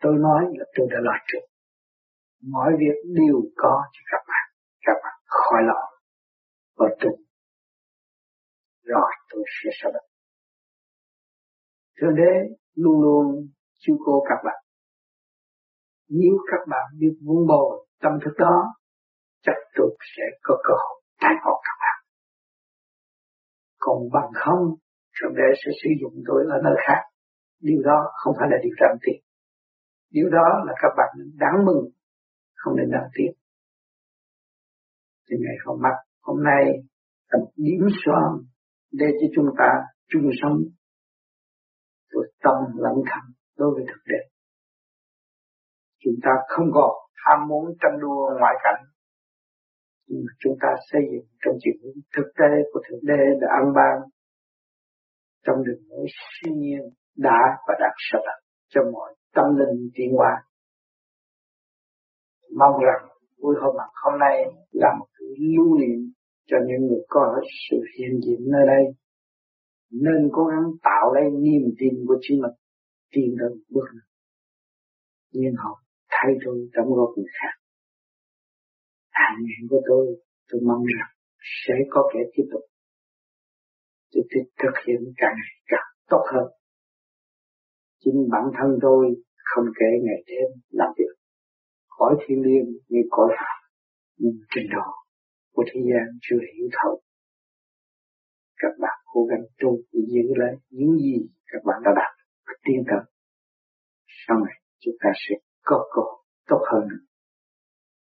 [0.01, 1.45] Tôi nói là tôi đã lo trước.
[2.41, 4.45] Mọi việc đều có cho các bạn.
[4.81, 5.81] Các bạn khỏi lo.
[6.77, 7.11] Và tôi
[8.83, 9.99] rồi tôi sẽ sao đó
[12.01, 13.47] thượng đế luôn luôn
[13.79, 14.63] chiếu cô các bạn.
[16.09, 18.73] Nếu các bạn biết vun bồi tâm thức đó,
[19.41, 22.02] chắc tôi sẽ có cơ hội tái ngộ các bạn
[23.85, 24.63] còn bằng không
[25.15, 27.01] thượng đế sẽ sử dụng tôi ở nơi khác.
[27.67, 29.17] Điều đó không phải là điều đáng tiếc
[30.13, 31.83] điều đó là các bạn đáng mừng,
[32.55, 33.31] không nên đáng tiếc.
[35.29, 36.63] Thì ngày hôm mắt hôm nay
[37.29, 38.31] là một điểm soạn
[38.91, 39.69] để cho chúng ta
[40.07, 40.57] chung sống.
[42.13, 44.19] Với tâm lặng thầm đối với thực tế
[46.03, 48.83] chúng ta không còn ham muốn tranh đua ngoại cảnh
[50.39, 51.75] chúng ta xây dựng trong chuyện
[52.15, 54.09] thực tế của thực đế đã ăn ban
[55.45, 56.81] trong đường lối siêu nhiên,
[57.17, 60.43] đã và đạt đặt cho mọi tâm linh tiến hóa
[62.59, 63.09] mong rằng
[63.41, 64.35] buổi hôm mặt hôm nay
[64.71, 65.99] là một lưu niệm
[66.47, 68.83] cho những người có sự hiện diện nơi đây.
[69.91, 72.55] Nên cố gắng tạo lấy niềm tin của chính mình,
[73.11, 74.07] tin tới bước nào.
[75.31, 77.62] nhưng họ thay đổi đóng góp người khác
[79.13, 80.05] hạn nguyện của tôi
[80.49, 81.11] tôi mong rằng
[81.65, 82.61] sẽ có kẻ tiếp tục.
[84.11, 84.23] Tôi
[84.61, 86.47] thực hiện càng ngày càng tốt hơn.
[87.99, 89.03] Chính bản thân tôi
[89.49, 91.13] không kể ngày đêm làm việc.
[91.89, 93.59] Khỏi thiên liêng như cõi phạm
[94.17, 94.87] nhưng trình độ
[95.53, 97.01] của thế gian chưa hiểu thấu.
[98.57, 101.15] Các bạn cố gắng tu để giữ lấy những gì
[101.51, 102.13] các bạn đã đạt
[102.47, 103.13] và tiến tới
[104.27, 107.03] sau này chúng ta sẽ có cơ hội tốt hơn nữa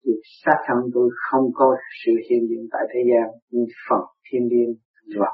[0.07, 4.43] vì sát thân tôi không có sự hiện diện tại thế gian nhưng phần thiên
[4.51, 4.71] liên
[5.19, 5.31] và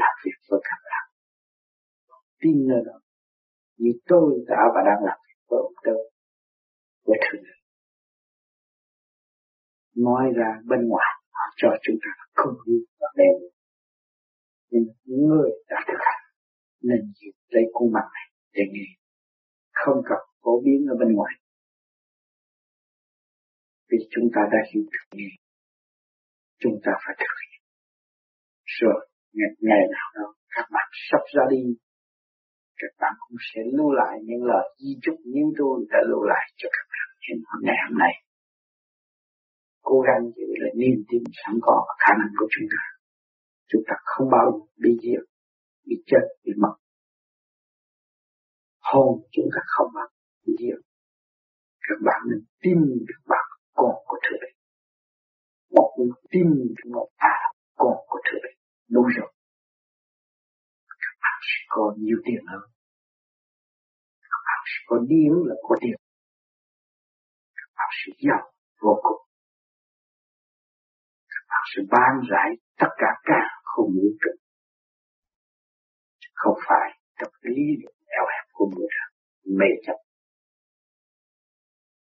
[0.00, 1.04] làm việc với các bạn
[2.40, 2.98] tin nơi đó
[3.76, 6.10] như tôi đã và đang làm việc với ông tôi,
[7.06, 7.42] với thượng
[9.96, 13.52] nói ra bên ngoài họ cho chúng ta không biết và đen
[14.72, 16.22] nhưng những người đã thực hành
[16.82, 18.88] nên dịp lấy khuôn mặt này để nghe.
[19.72, 21.34] Không cần phổ biến ở bên ngoài
[23.92, 25.30] vì chúng ta đã hiểu được nghe
[26.62, 27.60] chúng ta phải thực hiện.
[28.78, 28.98] Rồi
[29.36, 31.62] ngày, ngày nào đó các bạn sắp ra đi.
[32.80, 36.44] Các bạn cũng sẽ lưu lại những lời di chúc như tôi đã lưu lại
[36.56, 38.14] cho các bạn trên ngày hôm nay.
[39.82, 42.82] Cố gắng giữ lại niềm tin sẵn có và khả năng của chúng ta.
[43.70, 45.24] Chúng ta không bao giờ bị diệt
[45.86, 46.74] bị chết bị mất.
[48.80, 50.08] Hồn chúng ta không bao
[50.46, 50.80] bị diệt.
[51.88, 52.78] Các bạn nên tin
[53.08, 54.50] các bạn con của thượng đế
[55.70, 56.46] một người tin
[56.94, 57.36] một à
[57.74, 58.52] con của thượng đế
[58.88, 59.32] đúng rồi.
[61.02, 62.70] Các bạn sẽ có nhiều tiền hơn.
[64.30, 65.98] Các bạn sẽ có điên là có tiền.
[67.54, 69.22] Các bạn sẽ giàu vô cùng.
[71.32, 74.42] Các bạn sẽ ban rải tất cả cả không vũ trụ
[76.42, 78.88] không phải tập lý luận eo hẹp của người
[79.58, 79.98] mê chấp.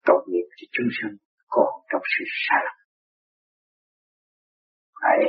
[0.06, 1.16] Tội nghiệp cho chúng sanh
[1.56, 2.78] còn trong sự sai lầm.
[5.04, 5.20] Hãy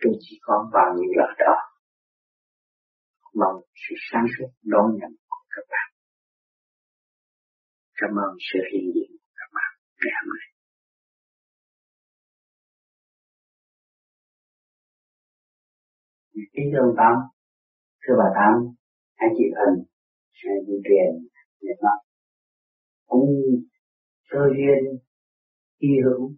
[0.00, 1.54] tôi chỉ có bao nhiêu lời đó,
[3.40, 5.88] mong sự sáng suốt đón nhận của các bạn.
[8.00, 9.70] Cảm ơn sự hiện diện của các bạn.
[10.00, 10.48] Ngày hôm nay
[16.54, 17.14] kính thưa ông tám,
[18.02, 18.54] thưa bà tám
[19.24, 19.72] anh chị Hân
[20.38, 21.28] sẽ di truyền
[21.62, 21.98] Việt Nam
[23.06, 23.26] cũng
[24.30, 24.80] cơ duyên
[25.82, 26.32] hy hữu.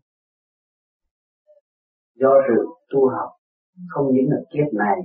[2.14, 2.59] Do sự
[2.90, 3.31] tu học,
[3.88, 4.98] không những là kiếp này,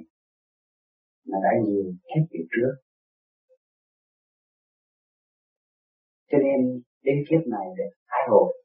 [1.25, 2.73] mà đã nhiều kiếp về trước.
[6.31, 8.63] Cho nên, đến kiếp này để thái hồi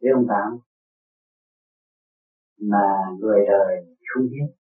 [0.00, 0.58] với ông tám?
[2.60, 2.86] Mà
[3.20, 4.56] người đời không biết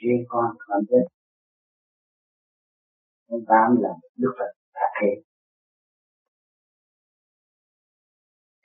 [0.00, 1.06] riêng con, còn biết.
[3.26, 5.29] Ông tám là đức phật đã thế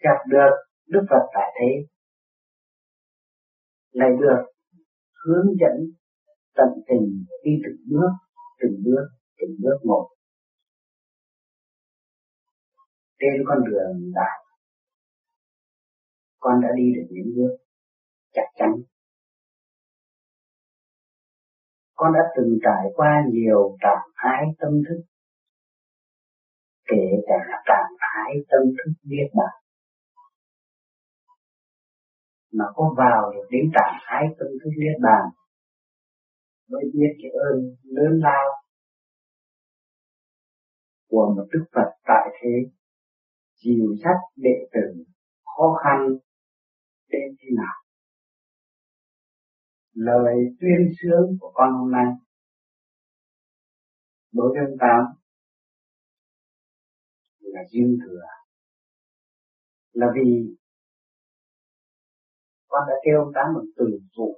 [0.05, 0.53] gặp được
[0.87, 1.71] đức phật tại thế.
[3.91, 4.41] Lại được
[5.25, 5.75] hướng dẫn
[6.55, 8.11] tận tình đi từng bước
[8.59, 10.09] từng bước từng bước một.
[13.19, 14.45] Trên con đường đạo
[16.39, 17.57] con đã đi được những bước
[18.33, 18.69] chắc chắn.
[21.95, 25.01] Con đã từng trải qua nhiều trạng thái tâm thức,
[26.89, 29.64] kể cả trạng thái tâm thức biết bạn
[32.57, 35.23] mà có vào được đến trạng thái tâm thức niết bàn,
[36.69, 38.47] mới biết cái ơn lớn lao
[41.09, 42.71] của một đức Phật tại thế.
[43.63, 45.03] Dìu dắt đệ tử
[45.43, 45.99] khó khăn
[47.09, 47.75] đến thế nào?
[49.93, 52.05] Lời tuyên sướng của con hôm nay.
[54.31, 55.03] Đối với ông tám
[57.39, 58.21] là duyên thừa.
[59.93, 60.55] Là vì
[62.75, 64.29] con đã kêu ông tám bằng từ phụ.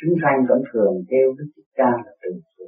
[0.00, 2.66] Chúng sanh vẫn thường kêu đức thích ca là từ phụ.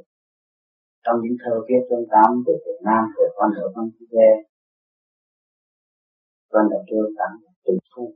[1.05, 4.37] Trong những thơ viết cho ông tám về Việt Nam về con ở con Vancouver
[6.53, 8.07] con đã kêu ông tám là từ phụ.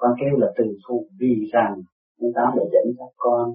[0.00, 1.74] Con kêu là từ phụ vì rằng
[2.20, 3.46] ông tám đã dẫn dắt con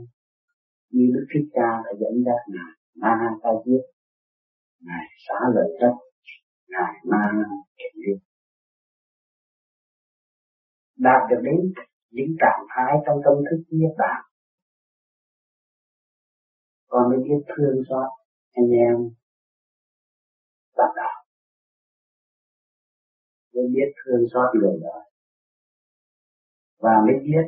[0.95, 3.83] như đức thích ca đã dẫn dắt ngài na ha ca viết
[4.85, 5.95] ngài xá lợi đất,
[6.69, 7.45] ngài na ha
[7.77, 8.19] kiền liên
[10.97, 11.73] đạt được đến
[12.09, 14.21] những trạng thái trong tâm thức niết bàn.
[16.87, 18.09] Con mới biết thương xót,
[18.53, 18.95] anh em,
[20.77, 21.25] bạn đạo.
[23.53, 25.07] Mới biết thương xót người đời
[26.79, 27.45] và mới biết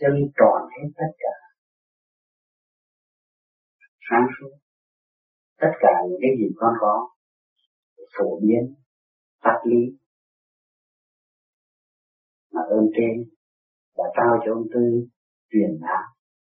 [0.00, 1.36] chân tròn hết tất cả.
[4.10, 4.50] Sáng suốt.
[5.60, 7.08] Tất cả những cái gì con có.
[8.18, 8.74] Phổ biến,
[9.42, 9.99] pháp lý
[12.52, 13.14] mà ơn trên
[13.96, 14.84] đã trao cho ông Tư
[15.50, 16.04] truyền đạo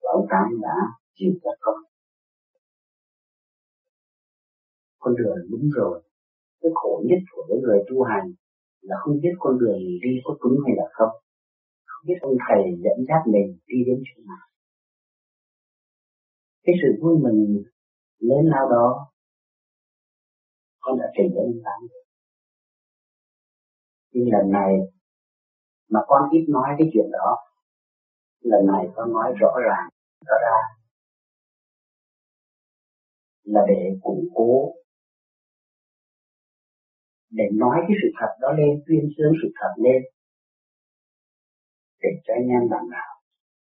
[0.03, 0.77] và ông Tám đã
[1.15, 1.77] chịu cho con.
[4.99, 6.03] Con đường đúng rồi,
[6.61, 8.27] cái khổ nhất của những người tu hành
[8.81, 11.15] là không biết con đường đi có đúng hay là không.
[11.85, 14.47] Không biết ông thầy dẫn dắt mình đi đến chỗ nào.
[16.65, 17.63] Cái sự vui mừng
[18.19, 19.13] lớn lao đó
[20.81, 21.81] con đã trình đến ông Tám
[24.13, 24.73] nhưng lần này
[25.93, 27.37] mà con ít nói cái chuyện đó,
[28.41, 29.89] lần này con nói rõ ràng,
[30.27, 30.59] rõ ra
[33.45, 34.73] là để củng cố,
[37.31, 40.03] để nói cái sự thật đó lên, tuyên dương sự thật lên.
[42.03, 43.13] Để cho anh em bạn nào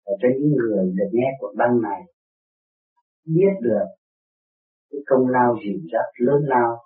[0.06, 2.02] và cho những người được nghe cuộc băng này
[3.26, 3.86] biết được
[4.92, 6.78] cái công lao dịu dắt lớn lao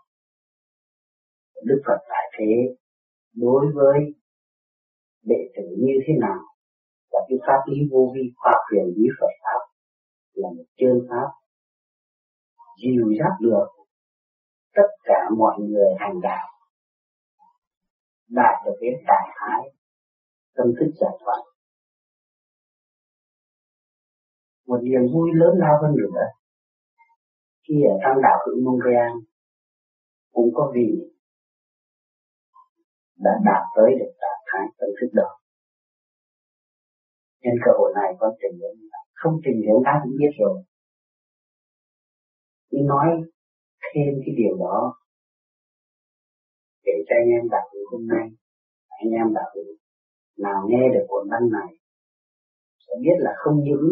[1.66, 2.76] Đức Phật tại thế
[3.36, 4.00] đối với
[5.24, 6.40] đệ tử như thế nào.
[7.12, 9.62] Và cái pháp lý vô vi, pháp quyền lý Phật pháp
[10.34, 11.30] là một chân pháp
[12.82, 13.68] dìu dắt được
[14.76, 16.48] tất cả mọi người hành đạo,
[18.30, 19.62] đạt được đến đại thái
[20.56, 21.42] tâm thức giải thoát
[24.68, 26.22] một niềm vui lớn lao hơn nữa,
[27.68, 29.14] khi ở trong đạo hữu Montreal
[30.34, 30.90] cũng có vị
[33.18, 35.30] đã đạt tới được đạo thái tâm thức đó
[37.44, 38.74] nhân cơ hội này con trình diễn
[39.24, 40.64] không trình diễn ta cũng biết rồi.
[42.72, 43.08] Đi nói
[43.84, 44.78] thêm cái điều đó
[46.86, 48.26] để cho anh em đạt được hôm nay.
[49.02, 49.76] Anh em đạt được,
[50.38, 51.70] nào nghe được cuốn băng này,
[52.84, 53.86] sẽ biết là không những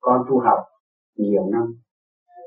[0.00, 0.60] con tu học
[1.16, 1.66] nhiều năm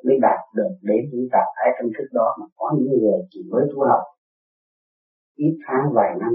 [0.05, 3.39] mới đạt được đến những trạng thái tâm thức đó, mà có những người chỉ
[3.51, 4.03] mới tu học
[5.35, 6.33] ít tháng, vài năm,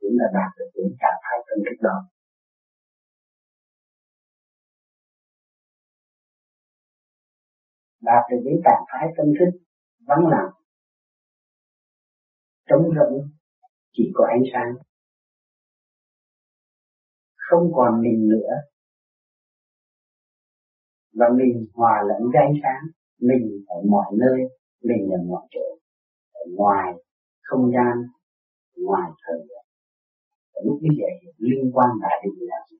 [0.00, 1.96] cũng đã đạt được những trạng thái tâm thức đó.
[8.00, 9.58] Đạt được những trạng thái tâm thức
[10.06, 10.50] vắng lặng,
[12.68, 13.28] trống rỗng,
[13.92, 14.74] chỉ có ánh sáng.
[17.36, 18.52] Không còn mình nữa.
[21.14, 24.38] Và mình hòa lẫn với ánh sáng, mình ở mọi nơi,
[24.82, 25.78] mình ở mọi chỗ,
[26.32, 26.92] ở ngoài,
[27.42, 28.06] không gian
[28.76, 29.64] ngoài thời gian.
[30.64, 32.76] Lúc như vậy liên quan đại định là gì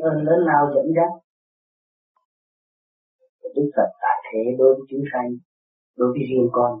[0.00, 1.10] cái ơn lớn lao dẫn dắt.
[3.54, 5.30] Đức Phật tại thế đối với chúng sanh,
[5.96, 6.80] đối với riêng con.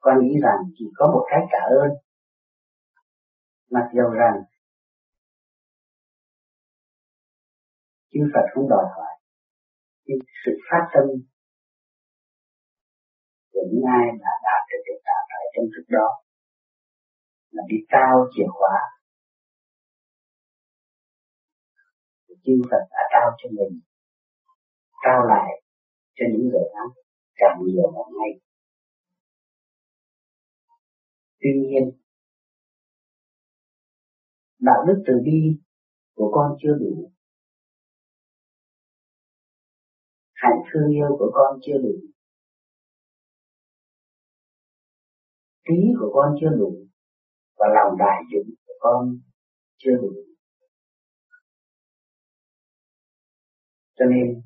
[0.00, 1.90] Con nghĩ rằng chỉ có một cái trả ơn.
[3.70, 4.42] Mặc dầu rằng
[8.12, 9.12] chư Phật không đòi hỏi,
[10.04, 11.04] nhưng sự phát tâm
[13.52, 16.08] và những ai đã đạt được được tạo tại trong thức đó.
[17.54, 18.76] Là đi trao chìa khóa.
[22.44, 23.80] Chư Phật đã trao cho mình,
[25.02, 25.50] trao lại
[26.16, 26.88] cho những người khác
[27.34, 28.32] càng nhiều một ngày.
[31.40, 31.84] Tuy nhiên,
[34.58, 35.60] đạo đức từ bi
[36.14, 37.12] của con chưa đủ.
[40.34, 41.94] Hạnh thương yêu của con chưa đủ.
[45.70, 46.86] Trí của con chưa đủ
[47.58, 49.18] và lòng đại dũng của con
[49.78, 50.12] chưa đủ.
[53.98, 54.42] Cho nên,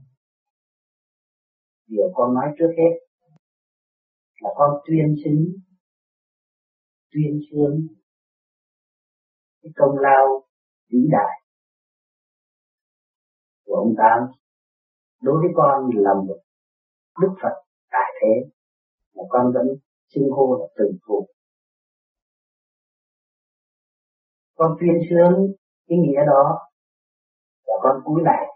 [1.87, 2.95] điều con nói trước hết
[4.41, 5.45] là con tuyên xứng
[7.13, 7.87] tuyên dương
[9.63, 10.47] cái công lao
[10.91, 11.41] vĩ đại
[13.65, 14.29] của ông Tám
[15.23, 16.39] đối với con là một
[17.21, 17.55] Đức Phật
[17.91, 18.51] đại thế
[19.15, 19.67] mà con vẫn
[20.15, 21.29] xưng hô là từ phụ
[24.55, 25.53] con tuyên sướng
[25.89, 26.59] cái nghĩa đó
[27.67, 28.47] và con cúi lại.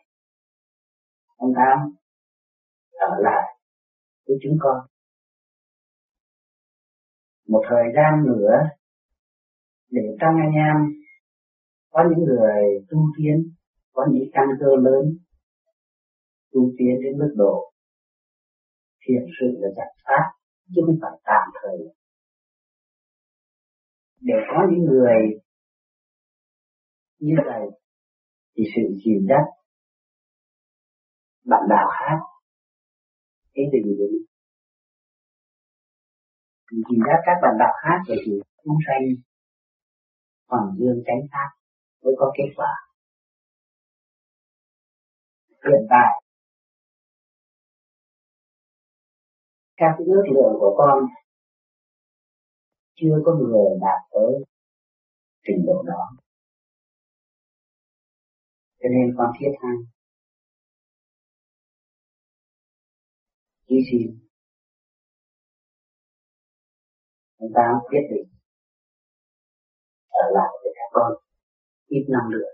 [1.36, 1.78] Ông Tám
[2.92, 3.58] ở lại
[4.26, 4.86] với chúng con.
[7.48, 8.52] Một thời gian nữa,
[9.90, 10.76] để trong anh em
[11.90, 13.52] có những người tu tiến,
[13.92, 15.18] có những căn cơ lớn
[16.52, 17.72] tu tiến đến mức độ
[19.00, 20.37] thiền sự là giải pháp
[20.74, 21.78] chứ không phải tạm thời,
[24.20, 25.20] để có những người
[27.18, 27.64] như vậy,
[28.56, 29.44] thì sự dìu dắt
[31.44, 32.18] bạn đạo khác,
[33.54, 34.12] cái gì đấy
[36.70, 36.98] thì dìu.
[37.06, 38.32] Dắt các bạn đạo khác về thì
[38.64, 39.04] chúng sanh
[40.48, 41.48] hoàn dương tránh pháp
[42.02, 42.72] mới có kết quả.
[45.48, 46.22] Hiện tại
[49.80, 50.98] các ước lượng của con
[52.94, 54.44] chưa có người đạt tới
[55.46, 56.02] trình độ đó.
[58.80, 59.76] Cho nên con thiết than
[63.68, 64.18] chỉ xin
[67.38, 68.28] chúng ta quyết định
[70.08, 71.12] ở lại với các con
[71.86, 72.48] ít năm nữa.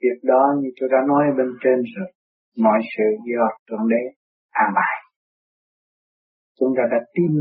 [0.00, 2.12] Việc đó như tôi đã nói bên trên rồi.
[2.56, 4.02] Mọi sự do thượng đế
[4.50, 5.07] an bài
[6.58, 7.32] chúng ta đã tin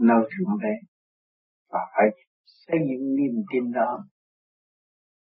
[0.00, 0.74] nơi thượng đế
[1.70, 2.06] và phải
[2.44, 4.04] xây dựng niềm tin đó.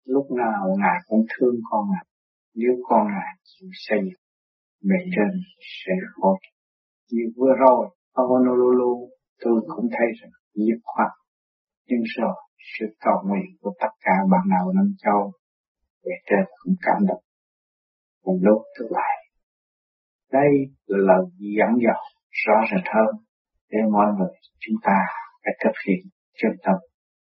[0.06, 2.06] Lúc nào ngài cũng thương con ngài,
[2.56, 4.24] nếu con ngài chịu xây dựng,
[4.90, 6.38] bề trên sẽ hỗ
[7.12, 9.10] như vừa rồi ở Honolulu
[9.40, 11.12] tôi cũng thấy rằng dứt khoát.
[11.88, 15.32] Nhưng rồi, sự cầu nguyện của tất cả bạn nào năm châu
[16.04, 17.24] về trên cũng cảm động.
[18.26, 19.16] Một lúc tôi lại.
[20.32, 20.52] Đây
[20.86, 23.12] là lời dẫn dò rõ rệt hơn
[23.72, 24.98] để mọi người chúng ta
[25.44, 26.02] phải thực hiện
[26.40, 26.76] chân tâm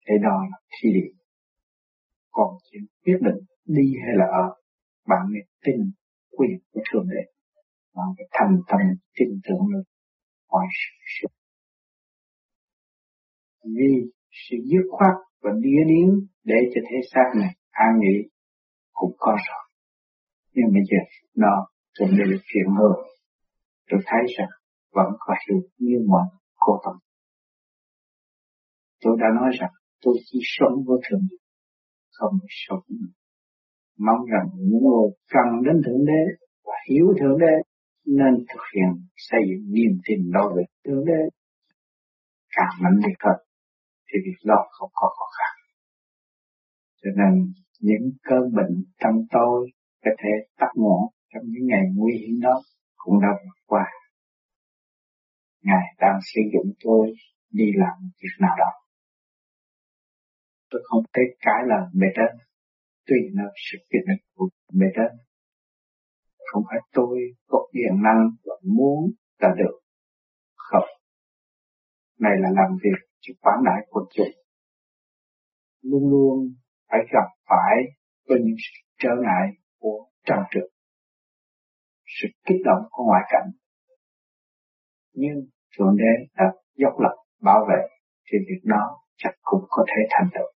[0.07, 1.21] để đo là thi điểm
[2.31, 4.47] còn chuyện quyết định đi hay là ở,
[5.07, 5.91] bạn nên tin
[6.37, 7.23] quyền của thượng đế,
[7.95, 8.79] bạn phải thành tâm
[9.15, 9.83] tin tưởng được
[10.51, 10.65] mọi
[11.15, 11.27] sự
[13.63, 16.09] vì sự dứt khoát và đĩa điến
[16.43, 18.17] để cho thế xác này an nghỉ
[18.93, 19.63] cũng có rồi.
[20.53, 20.97] Nhưng bây giờ
[21.35, 22.93] nó chuẩn bị được chuyện hơn.
[23.89, 24.49] Tôi thấy rằng
[24.91, 26.25] vẫn có hiểu như mọi
[26.59, 26.95] cô tâm.
[29.01, 29.71] Tôi đã nói rằng
[30.01, 31.37] tôi chỉ sống với thượng đế,
[32.11, 32.83] không sống
[33.97, 36.21] Mong rằng những người cần đến Thượng Đế
[36.65, 37.55] và hiểu Thượng Đế
[38.05, 41.21] nên thực hiện xây dựng niềm tin đối với Thượng Đế
[42.55, 43.39] càng mạnh liệt hơn
[44.07, 45.53] thì việc đó không có khó khăn.
[47.01, 49.69] Cho nên những cơn bệnh trong tôi
[50.03, 50.29] có thể
[50.59, 51.01] tắt ngẽn
[51.33, 52.61] trong những ngày nguy hiểm đó
[52.97, 53.85] cũng đã vượt qua.
[55.61, 57.13] Ngài đang sử dụng tôi
[57.51, 58.71] đi làm việc nào đó.
[60.69, 62.47] Tôi không thể cãi lời bề trên,
[63.07, 65.17] tùy là sự kiện định của bề trên.
[66.51, 69.79] Không phải tôi có quyền năng và muốn là được.
[70.55, 70.89] Không.
[72.19, 74.33] Này là làm việc cho quán đại của chúng.
[75.81, 76.53] Luôn luôn
[76.89, 77.75] phải gặp phải
[78.27, 78.55] với những
[78.97, 79.47] trở ngại
[79.79, 80.71] của trang trực
[82.21, 83.49] sự kích động của ngoại cảnh
[85.13, 85.37] nhưng
[85.77, 86.45] thượng đế đã
[86.75, 87.81] dốc lập bảo vệ
[88.25, 90.49] thì việc đó chắc cũng có thể thành tựu.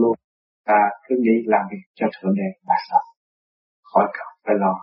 [0.00, 0.16] Luôn
[0.64, 3.16] ta cứ nghĩ làm việc cho thượng đế là xong
[3.82, 4.74] khỏi cần phải lo.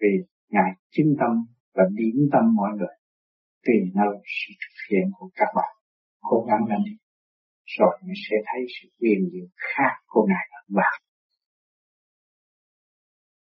[0.00, 0.08] Vì
[0.48, 1.30] ngài chính tâm
[1.74, 2.96] và điểm tâm mọi người
[3.64, 5.72] tùy nơi sự thực hiện của các bạn.
[6.20, 6.96] Cố gắng lên đi,
[7.64, 11.02] rồi mình sẽ thấy sự quyền diệu khác của ngài ở bạn.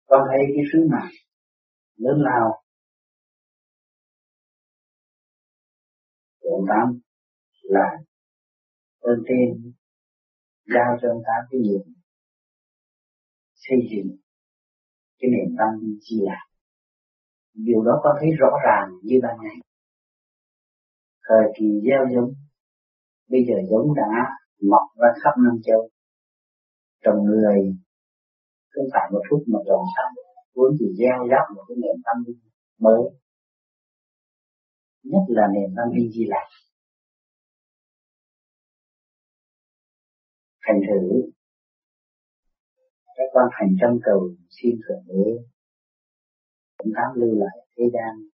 [0.06, 1.10] Con thấy cái sứ mạng
[1.96, 2.62] lớn lao
[6.40, 7.00] của ông Tám
[7.62, 7.88] là
[9.00, 9.72] ơn trên,
[10.74, 12.00] giao cho ông Tám cái nhiệm
[13.54, 14.16] xây dựng
[15.18, 16.44] cái nền văn minh chi lạc.
[17.54, 19.56] Điều đó con thấy rõ ràng như ban ngày.
[21.28, 22.32] Thời kỳ gieo giống,
[23.28, 24.10] bây giờ giống đã
[24.70, 25.88] mọc ra khắp năm châu.
[27.04, 27.58] Trồng người,
[28.72, 30.12] không phải một phút mà trồng xong
[30.54, 32.16] vốn chỉ gieo rắc một cái nền tâm
[32.78, 33.02] mới
[35.02, 36.48] nhất là nền văn minh di lạc
[40.66, 41.30] thành thử,
[43.06, 45.30] các con thành trăm cầu xin thượng đế,
[46.76, 48.28] cũng đáng lưu lại thế gian.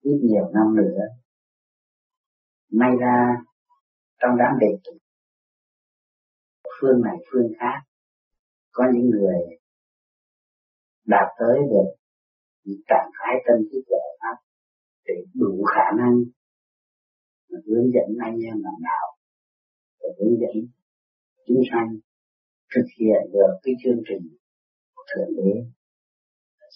[0.00, 1.00] Ít nhiều năm nữa,
[2.70, 3.36] may ra
[4.18, 4.98] trong đám đệ tử,
[6.80, 7.78] phương này phương khác,
[8.72, 9.40] có những người
[11.04, 11.90] đạt tới được
[12.64, 14.45] những trạng thái tâm thức giải pháp
[15.06, 16.14] để đủ khả năng
[17.66, 19.06] hướng dẫn anh em làm đạo
[20.00, 20.56] và hướng dẫn
[21.46, 21.88] chúng sanh
[22.74, 24.24] thực hiện được cái chương trình
[24.94, 25.52] của thượng đế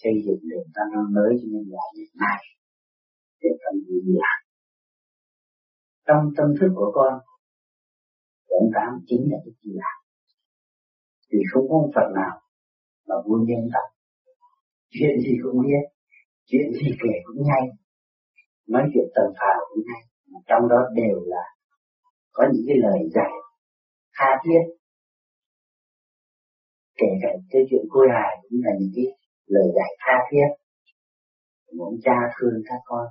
[0.01, 2.41] xây dựng nền văn năng mới cho nhân loại hiện nay
[3.41, 4.39] để tâm gì lạc
[6.07, 7.13] trong tâm thức của con
[8.47, 9.97] cũng tám chính là cái gì lạc
[11.31, 12.35] vì không có một Phật nào
[13.07, 14.01] mà vui nhân tâm
[14.93, 15.83] chuyện gì cũng biết,
[16.49, 17.67] chuyện gì kể cũng nhanh
[18.73, 20.01] nói chuyện tầm phào cũng nay
[20.49, 21.43] trong đó đều là
[22.31, 23.31] có những cái lời dạy
[24.17, 24.63] tha thiết.
[26.99, 29.05] Kể cả cái chuyện cô hài cũng là những cái
[29.45, 30.49] lời dạy tha thiết.
[31.77, 33.05] Muốn cha thương các con,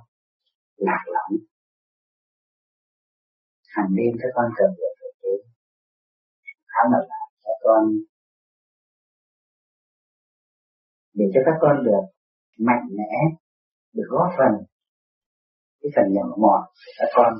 [0.75, 1.39] lạc lõng.
[3.67, 5.33] Hàng đêm các con cần được thực tế.
[6.43, 7.83] Khá là lại các con.
[11.13, 12.03] Để cho các con được
[12.57, 13.13] mạnh mẽ,
[13.93, 14.70] được góp phần
[15.81, 17.33] cái phần nhỏ mọn của các con.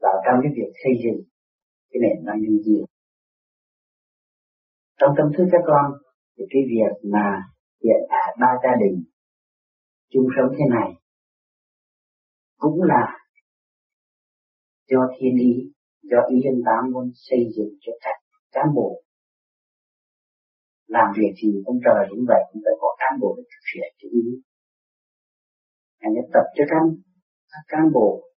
[0.00, 1.20] Vào trong cái việc xây dựng
[1.90, 2.78] cái nền văn minh gì?
[5.00, 5.86] Trong tâm thức các con,
[6.34, 7.26] thì cái việc mà
[7.84, 9.04] hiện tại ba gia đình
[10.12, 10.88] chung sống thế này
[12.58, 13.04] cũng là
[14.90, 15.52] do thiên ý,
[16.02, 18.16] do ý dân tám muốn xây dựng cho các
[18.52, 19.02] cán bộ.
[20.86, 23.90] Làm việc gì ông trời cũng vậy, cũng phải có cán bộ để thực hiện
[23.98, 24.24] cái ý
[25.98, 26.82] anh ấy tập cho các,
[27.52, 28.30] các cán bộ.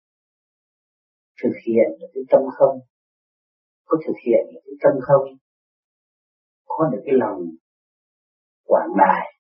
[1.43, 2.79] Thực hiện được cái tâm không.
[3.85, 5.39] Có thực hiện được cái tâm không
[6.79, 7.41] có được cái lòng
[8.65, 9.35] quảng đại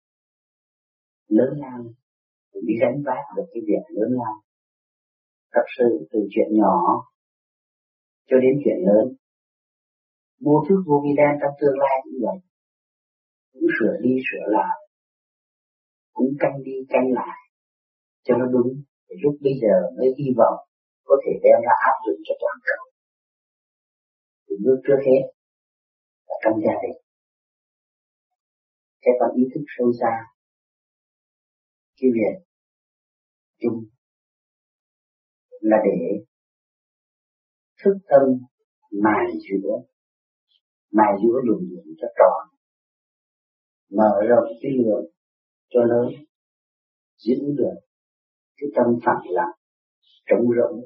[1.28, 1.78] lớn lao
[2.54, 4.34] để đi gánh vác được cái việc lớn lao.
[5.52, 6.76] Thật sự từ chuyện nhỏ
[8.28, 9.16] cho đến chuyện lớn
[10.40, 12.38] vô thức vô vi đen trong tương lai cũng vậy.
[13.52, 14.76] Cũng sửa đi sửa lại
[16.12, 17.38] cũng canh đi canh lại
[18.28, 18.70] cho nó đúng.
[19.08, 20.58] Thì lúc bây giờ mới hy vọng
[21.04, 22.82] có thể đem ra áp dụng cho toàn cầu.
[24.44, 25.22] Thì bước trước hết
[26.28, 26.98] là trong gia đình.
[29.00, 30.14] Các con ý thức sâu xa
[32.00, 32.34] cái việc
[33.60, 33.84] chung.
[35.60, 36.24] Là để
[37.84, 38.22] thức tâm
[38.90, 39.70] mài giữa
[40.92, 42.58] mài giữa luồng điện cho tròn.
[43.90, 45.04] Mở rộng cái lượng
[45.68, 46.08] cho lớn,
[47.16, 47.87] giữ được
[48.58, 49.54] cái tâm phẳng lặng,
[50.26, 50.80] trống rỗng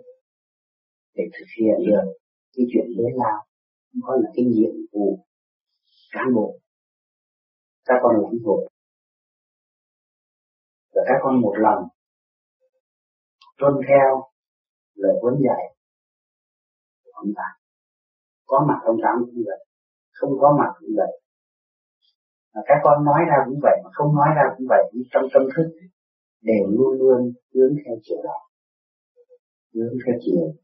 [1.14, 2.12] để thực hiện được
[2.56, 3.46] cái chuyện lớn lao.
[4.02, 5.18] Đó là cái nhiệm vụ
[6.12, 6.58] cán bộ.
[7.84, 8.68] Các con lãnh hội
[10.94, 11.82] và các con một lòng
[13.58, 14.08] tuân theo
[14.94, 15.62] lời huấn dạy
[17.02, 17.48] của ông ta.
[18.46, 19.60] Có mặt ông tám cũng vậy,
[20.12, 21.12] không có mặt cũng vậy.
[22.54, 25.24] Mà các con nói ra cũng vậy, mà không nói ra cũng vậy, nhưng trong
[25.34, 25.66] tâm thức
[26.42, 28.38] đều luôn luôn hướng theo chiều đó.
[29.74, 30.54] Hướng theo chiều.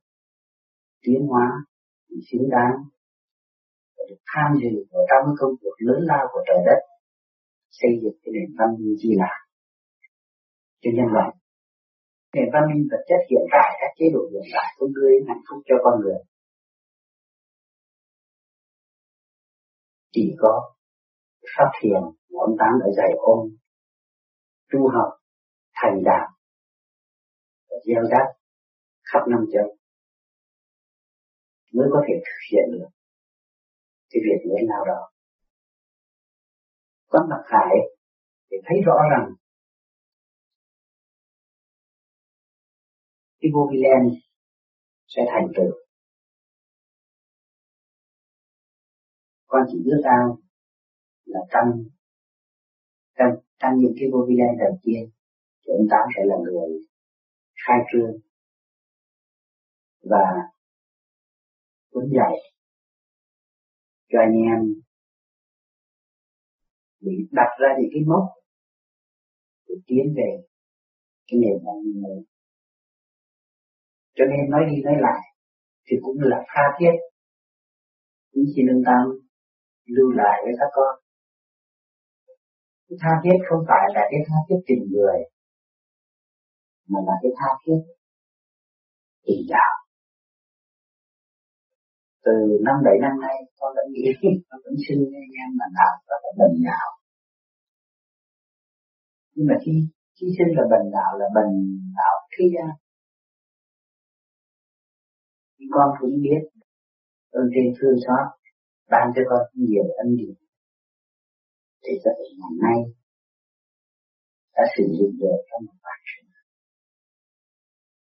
[1.03, 1.47] Tiến hóa
[2.33, 2.75] xứng đáng.
[4.09, 6.81] Được tham dự vào trong công cuộc lớn lao của trời đất,
[7.71, 9.33] xây dựng cái nền văn minh gì là
[10.81, 11.31] cho nhân loại
[12.35, 15.23] nền văn minh vật chất hiện tại, các chế độ hiện tại cũng đưa đến
[15.29, 16.21] hạnh phúc cho con người.
[20.13, 20.75] Chỉ có
[21.57, 22.01] phát thiền
[22.31, 23.41] ngón tám ở dày ôm
[24.73, 25.11] tu học
[25.83, 26.31] thành đạt
[27.69, 28.27] và gieo rắc
[29.03, 29.79] khắp năm châu
[31.73, 32.89] mới có thể thực hiện được
[34.11, 35.11] cái việc lớn nào đó.
[37.07, 37.77] Có mặt hại
[38.51, 39.35] để thấy rõ rằng
[43.41, 44.21] cái vô vi len
[45.07, 45.73] sẽ thành tựu.
[49.47, 50.39] Con chỉ ước ao
[51.25, 51.85] là tăng
[53.15, 55.11] tăng tăng những cái vô vi len đầu tiên
[55.69, 56.69] thì ông tám sẽ là người
[57.67, 58.13] khai trương
[60.03, 60.25] và
[61.95, 62.35] hướng dạy
[64.09, 64.59] cho anh em
[67.01, 68.25] bị đặt ra những cái mốc
[69.69, 70.31] để tiến về
[71.27, 72.19] cái nền văn minh mới.
[74.15, 75.23] Cho nên nói đi nói lại
[75.87, 76.95] thì cũng là tha thiết.
[78.33, 79.03] Những xin nâng tâm
[79.87, 80.95] lưu lại với các con.
[82.89, 85.19] Cái tha thiết không phải là cái tha thiết tình người
[86.91, 87.81] mà là cái tha thiết,
[89.25, 89.75] thì đạo.
[92.25, 92.37] Từ
[92.67, 94.05] năm bảy năm nay, con đã nghĩ,
[94.49, 96.89] con vẫn xin anh em là đạo và là bình đạo.
[99.35, 99.73] Nhưng mà khi
[100.17, 101.55] khi sinh là bình đạo là bình
[101.99, 102.71] đạo khi gian.
[105.75, 106.43] Con cũng biết
[107.31, 108.25] ơn trên thương xót
[108.91, 110.35] ban cho con nhiều ân điển.
[111.83, 112.79] Để cho thể ngày nay,
[114.55, 116.28] đã sử dụng được trong một bản sinh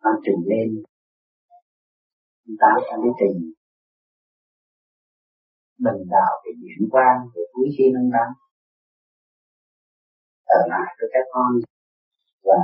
[0.03, 0.69] con trình lên.
[2.61, 3.53] Tạo ra cái tình
[5.85, 8.29] bình đạo về diễn quan về quý khi nâng đắm
[10.45, 11.51] ở lại với các con
[12.43, 12.61] và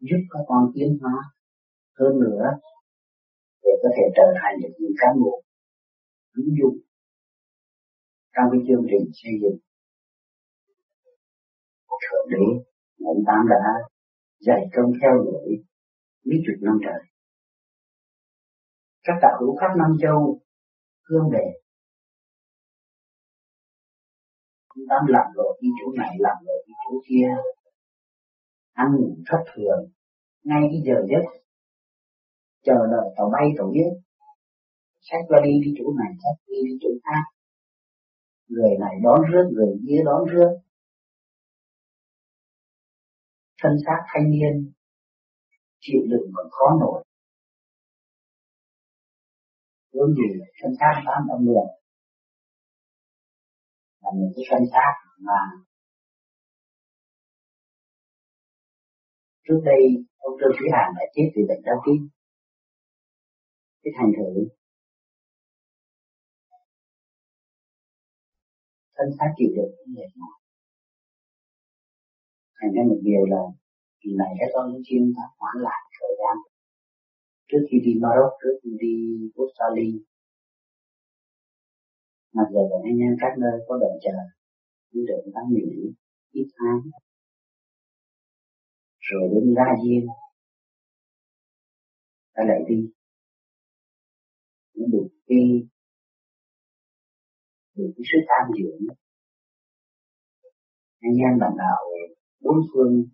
[0.00, 1.16] giúp các con tiến hóa
[1.98, 2.44] hơn nữa
[3.62, 5.42] để có thể trở thành được những cán bộ
[6.36, 6.76] ứng dụng
[8.34, 9.58] trong cái chương trình xây dựng.
[11.86, 12.46] Của thượng đế
[13.12, 13.62] ông tám đã
[14.46, 15.64] dạy công theo đuổi
[16.24, 17.00] mấy chục năm trời.
[19.02, 20.40] Các đạo hữu khắp năm châu
[21.08, 21.44] hương về.
[24.68, 27.28] Ông tám làm lộ đi chỗ này, làm lộ đi chỗ kia.
[28.72, 29.80] Ăn ngủ thất thường.
[30.44, 31.24] Ngay cái giờ giấc.
[32.62, 33.90] Chờ đợi tàu bay, tàu giết.
[35.00, 37.24] Sách ra đi đi chỗ này sách đi đi chỗ khác.
[38.48, 40.50] Người này đón rước, người kia đón rước.
[43.62, 44.72] Thân xác thanh niên
[45.84, 46.98] chịu đựng và khó nổi.
[49.92, 50.28] Hướng gì
[50.60, 51.70] thân xác tám âm lượng,
[54.04, 54.92] là những cái thân xác
[55.28, 55.40] mà
[59.44, 59.82] trước đây
[60.16, 62.00] ông Trương Thủy Hàn đã chết vì bệnh đau tim
[63.82, 64.30] cái thành thử
[68.96, 70.36] thân xác chịu đựng cái mệt mỏi
[72.58, 73.42] thành ra một điều là
[74.04, 76.36] thì này các con chuyên ta hoãn lại thời gian.
[77.48, 78.94] Trước khi đi Maroc, trước khi đi
[79.40, 79.98] Australia.
[82.32, 84.16] Mặc dù là anh em các nơi có đợi chờ
[84.92, 85.68] như đợi ta nghỉ
[86.32, 86.80] ít tháng.
[88.98, 90.06] Rồi đến ra diên.
[92.34, 92.90] Ta lại đi.
[94.74, 95.68] Nó được đi.
[97.74, 98.96] Được cái sự tham dưỡng
[101.06, 101.84] anh em bạn đạo
[102.40, 103.04] bốn phương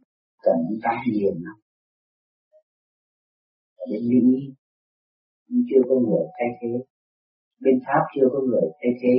[0.43, 1.61] cần cái nhiều lắm
[3.91, 4.55] bên Mỹ
[5.69, 6.73] chưa có người thay thế.
[7.61, 9.15] Bên Pháp chưa có người thay thế.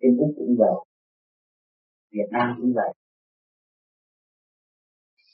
[0.00, 0.76] Bên Úc cũng vậy.
[2.12, 2.92] Việt Nam cũng vậy.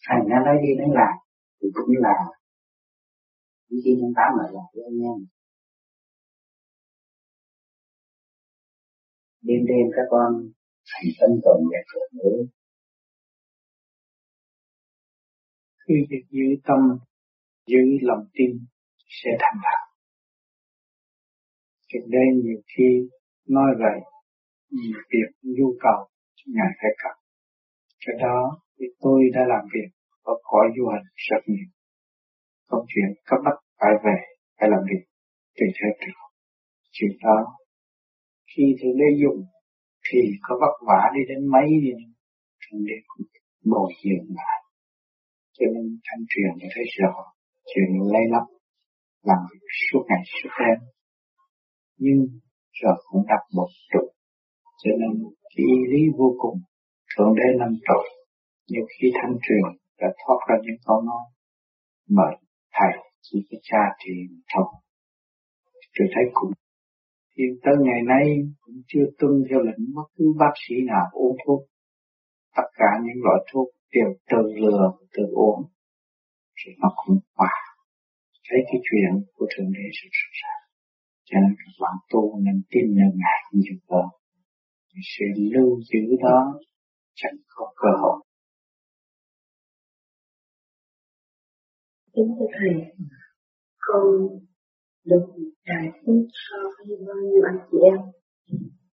[0.09, 1.15] Thành ra nói đi nói lại,
[1.61, 2.17] thì cũng là
[3.69, 5.19] những khi chúng ta mở lại với anh em.
[9.47, 10.31] Đêm đêm các con
[10.91, 12.39] thành tâm tồn về cửa nữa
[15.89, 16.79] khi việc giữ tâm
[17.67, 18.51] giữ lòng tin
[19.09, 19.83] sẽ thành đạt
[21.89, 23.09] Trước đây nhiều khi
[23.49, 24.01] nói vậy
[24.71, 26.09] vì việc, nhu cầu
[26.47, 27.17] ngài phải cần.
[27.99, 29.89] Cho đó thì tôi đã làm việc
[30.23, 31.69] ở cõi du hành rất nhiều.
[32.67, 34.17] Công chuyện cấp bách phải về,
[34.61, 35.05] phải làm việc
[35.57, 36.27] tùy theo trường
[36.99, 37.39] chuyện đó,
[38.51, 39.45] khi thượng đế dùng,
[40.07, 41.93] thì có vất vả đi đến mấy đi,
[42.63, 43.27] thượng đế cũng
[43.65, 44.66] bồi dưỡng lại
[45.57, 47.13] cho nên thanh truyền để thấy rõ
[47.69, 48.47] chuyện lấy lắm
[49.29, 50.79] làm việc suốt ngày, suốt đêm.
[51.99, 52.21] Nhưng
[52.81, 54.05] rồi cũng đặt một trụ
[54.83, 55.13] cho nên
[55.57, 56.59] cái ý lý vô cùng.
[57.13, 58.05] Thượng đế năm tội,
[58.71, 59.67] nhiều khi thanh truyền
[60.01, 61.25] đã thoát ra những câu nói
[62.09, 62.27] mà
[62.73, 62.93] thầy,
[63.23, 64.13] chỉ có cha thì
[64.55, 64.69] thôi.
[65.99, 66.51] Tôi thấy cũng
[67.39, 68.25] hiện tới ngày nay
[68.61, 71.61] cũng chưa tuân theo lệnh bất cứ bác sĩ nào uống thuốc.
[72.57, 75.63] Tất cả những loại thuốc đều tự lừa, tự uống.
[76.59, 77.53] Thì nó cũng quả
[78.49, 80.55] Thấy cái chuyện của Thượng Đế sự sự ra
[81.25, 84.07] Cho nên các bạn tu nên tin nơi Ngài nhiều hơn.
[85.13, 86.61] Sự lưu giữ đó
[87.15, 88.19] chẳng có cơ hội.
[92.13, 92.75] Kính thưa Thầy,
[93.79, 94.05] con
[95.05, 95.27] được
[95.67, 96.57] đại phước so
[96.89, 97.99] với bao nhiêu anh chị em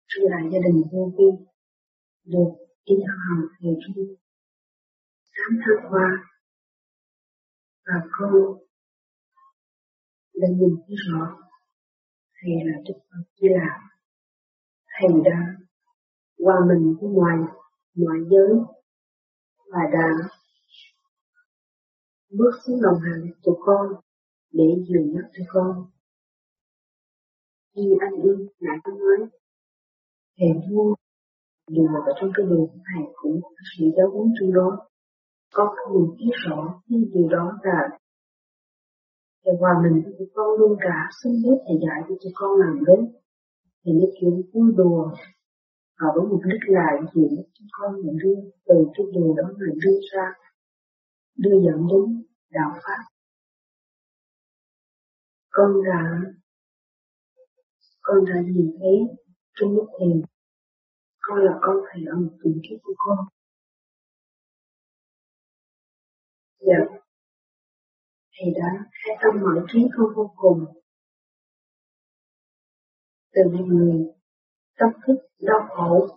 [0.09, 1.29] trong đại gia đình vô vi
[2.25, 2.51] được
[2.87, 4.05] đi học thầy trung
[5.39, 6.09] tám tháng qua
[7.87, 8.33] và con
[10.35, 11.37] đã nhìn thấy rõ
[12.35, 13.89] thầy là Đức Phật Di Lặc
[15.01, 15.39] thầy đã
[16.39, 17.39] qua mình với ngoài,
[17.95, 18.51] ngoại giới,
[19.73, 20.09] và đã
[22.31, 23.87] bước xuống đồng hành của con
[24.53, 25.91] để dìu dắt cho con.
[27.75, 29.29] Khi anh yên lại tôi nói,
[30.39, 30.95] thầy vua
[31.69, 34.89] dù là ở trong cái đường thầy cũng có sự giáo huấn trong đó
[35.55, 37.99] con không mình biết rõ những điều đó là
[39.45, 41.09] để hòa mình với con luôn cả.
[41.23, 43.01] Xin biết thầy dạy cho cho con làm đến.
[43.85, 45.11] Thì nói chuyện vui đùa.
[46.01, 47.29] Và với mục đích là gì?
[47.55, 48.35] cho con mình đưa
[48.67, 50.27] từ cái điều đó mà đưa ra,
[51.37, 53.03] đưa dẫn đến đạo pháp.
[55.51, 56.21] Con đã
[58.01, 58.97] con đã nhìn thấy
[59.55, 60.23] trong lúc thiền
[61.21, 63.19] con là con thầy ở một tình kiếp của con.
[66.69, 66.99] Dạ
[68.39, 70.65] thầy đã khai tâm mở trí con vô cùng.
[73.33, 74.07] Từ người
[74.79, 76.09] tâm thức đau khổ.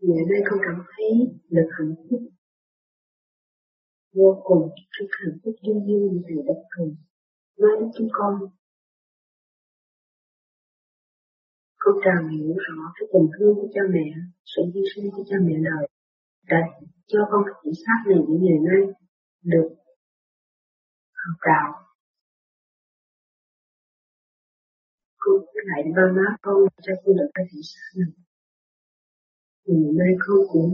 [0.00, 1.10] Ngày nay con cảm thấy
[1.50, 2.20] được hạnh phúc.
[4.12, 6.94] Vô cùng trước hạnh phúc duyên như thầy đã thường
[7.58, 8.34] nói đến chúng con.
[11.76, 14.06] Con càng hiểu rõ cái tình thương của cha mẹ,
[14.44, 15.88] sự hy sinh của cha mẹ đời,
[16.48, 16.58] đã
[17.06, 18.80] cho con cái thể xác này những ngày nay
[19.42, 19.68] được
[21.22, 21.68] học đạo.
[25.16, 28.12] Con cứ lại ba má con cho con được cái thể xác này.
[29.66, 30.70] Ngày nay con cũng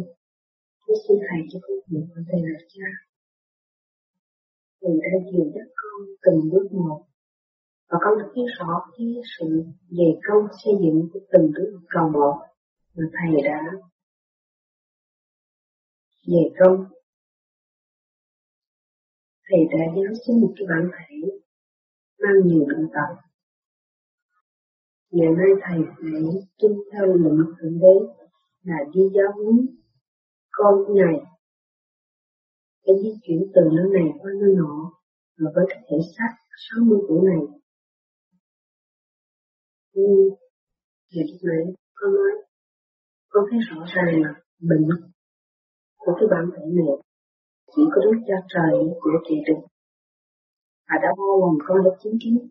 [0.86, 2.88] cứ xin thầy cho con hiểu con thầy là cha.
[4.80, 7.00] Thầy đã dìu dắt con từng bước một
[7.88, 9.06] và con đã biết rõ cái
[9.38, 9.46] sự
[9.96, 12.34] dày công xây dựng của từng đứa cầu một
[12.94, 13.60] mà thầy đã
[16.30, 16.76] dày công
[19.46, 21.16] thầy đã giáo sinh một cái bản thể,
[22.22, 23.10] mang nhiều bệnh tật
[25.10, 26.22] ngày nay thầy phải
[26.58, 27.96] tuân theo lệnh thượng đế
[28.62, 29.56] là đi giáo huấn
[30.50, 31.14] con ngài.
[32.84, 34.92] Để di chuyển từ nơi này qua nơi nọ
[35.38, 36.36] và với cái thể xác
[36.70, 37.60] 60 tuổi này
[39.94, 40.28] nhưng
[41.10, 42.32] thì lúc nãy con nói,
[43.28, 44.88] con thấy rõ ràng là bệnh
[46.10, 46.94] của cái bản thể này.
[47.76, 49.60] Chỉ có Đức Cha Trời của trị được
[50.90, 52.48] và đã bao gồm con đã chứng kiến.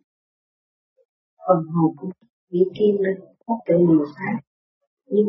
[1.47, 2.09] Phần hồn của
[2.51, 4.39] vị kim lên không thể liều sát
[5.07, 5.27] nhưng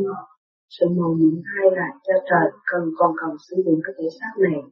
[0.68, 4.33] sự màu nhiệm hai là cha trời cần còn cần sử dụng cái thể xác
[4.39, 4.62] này.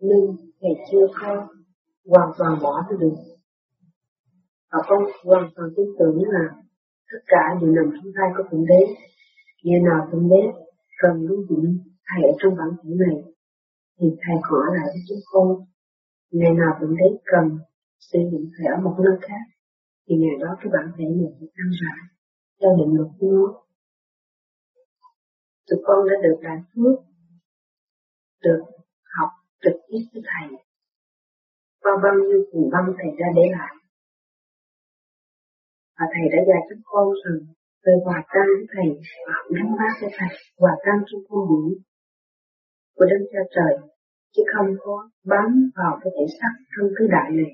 [0.00, 1.46] Nên ngày chưa có
[2.06, 3.14] hoàn toàn bỏ được.
[4.72, 6.44] Và con hoàn toàn tin tưởng là
[7.12, 8.94] tất cả đều nằm trong tay của Thượng Đế.
[9.64, 10.42] Ngày nào Thượng Đế
[10.98, 11.66] cần lưu dụng
[12.08, 13.16] Thầy ở trong bản thể này,
[13.96, 15.48] thì Thầy hỏi lại cho chúng con.
[16.30, 17.58] Ngày nào cũng đấy cần
[17.98, 19.42] sử dụng Thầy ở một nơi khác,
[20.04, 22.00] thì ngày đó cái bản thể này sẽ tăng rãi
[22.60, 23.46] theo định luật của nó.
[25.66, 26.98] Tụi con đã được đại phước,
[28.44, 28.62] được
[29.16, 29.30] học
[29.62, 30.58] trực tiếp với Thầy
[31.82, 33.74] qua bao nhiêu cùng băng Thầy ra để lại
[35.98, 37.38] và thầy đã dạy cho con rằng
[37.88, 38.88] về hòa tan với thầy,
[39.26, 40.28] và nắm bát với thầy
[40.58, 41.82] hòa tan trong con điển
[42.96, 43.88] của đấng cha trời,
[44.34, 47.52] chứ không có bám vào cái thể xác trong tứ đại này.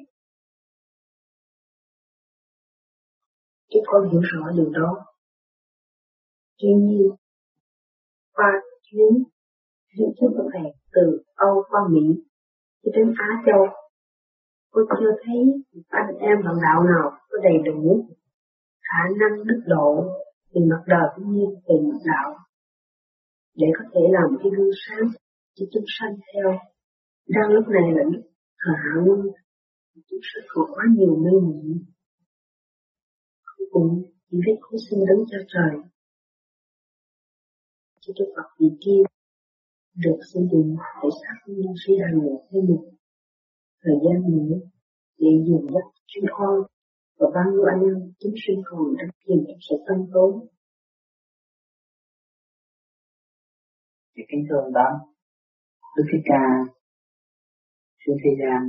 [3.71, 5.07] Chứ con hiểu rõ điều đó.
[6.59, 7.09] Tuy nhiên,
[8.33, 8.51] qua
[8.83, 9.25] chuyến
[9.97, 12.23] chuyến trước của thầy từ Âu qua Mỹ
[12.83, 13.67] cho đến Á Châu
[14.73, 15.37] tôi chưa thấy
[15.89, 18.09] anh em bạn đạo nào có đầy đủ
[18.89, 19.91] khả năng đức độ
[20.55, 22.29] từ mặt đời cũng như từ mặt đạo,
[23.55, 25.09] để có thể làm cái gương sáng
[25.55, 26.59] cho chúng sanh theo.
[27.29, 28.25] Đang lúc này là lúc
[28.57, 28.75] hạ
[29.07, 29.21] quân,
[30.09, 31.77] chúng sanh còn quá nhiều mê muội.
[33.71, 35.81] Cũng chỉ biết cố sinh đứng cho trời.
[38.01, 39.03] Cho cái Phật vị kia
[39.97, 42.21] được sử dụng để xác minh suy hành
[42.51, 42.85] thêm một
[43.83, 44.57] thời gian nữa
[45.19, 46.55] để dùng đất chuyên con
[47.19, 50.31] và bao nhiêu anh em chúng sinh còn đang chìm trong sự tâm tối.
[54.15, 54.89] Thì kính thưa ông đó,
[55.97, 56.45] Đức Thích Ca
[58.03, 58.61] xuống thế gian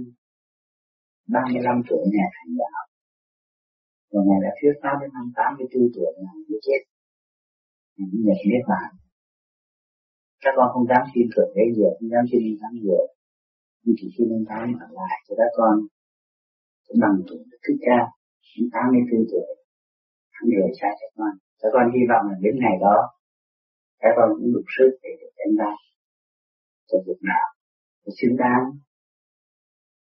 [1.27, 2.83] 35 tuổi nhà thành đạo.
[4.11, 6.81] Và ngày đã thuyết 30 năm 84 tuổi là người chết.
[7.97, 8.89] Những nhận biết bạn
[10.45, 12.99] các con không dám xin tưởng cái gì không dám xin đến tháng giờ.
[13.83, 15.75] Nhưng chỉ xin đến tháng ở lại cho các con
[17.01, 17.99] bằng tuổi Đức thích ca
[18.55, 19.49] đến 84 tuổi
[20.35, 22.97] hắn rời xa các con các con hy vọng là đến ngày đó
[24.01, 25.75] các con cũng đủ sức để được đánh đáp
[26.87, 27.45] cho việc nào.
[28.03, 28.63] Để xứng đáng,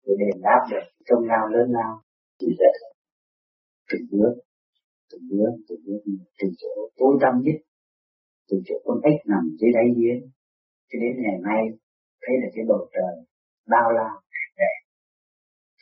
[0.05, 1.93] để đền đáp được công lao lớn lao
[2.39, 2.73] chỉ là
[3.91, 4.35] từng bước
[5.11, 6.01] từng bước từng bước
[6.39, 7.59] từ chỗ tối tâm nhất,
[8.49, 10.21] từ chỗ con ếch nằm dưới đáy giếng,
[10.89, 11.63] cho đến ngày nay,
[12.23, 13.15] thấy là cái bầu trời
[13.73, 14.11] bao la,
[14.59, 14.77] đẹp.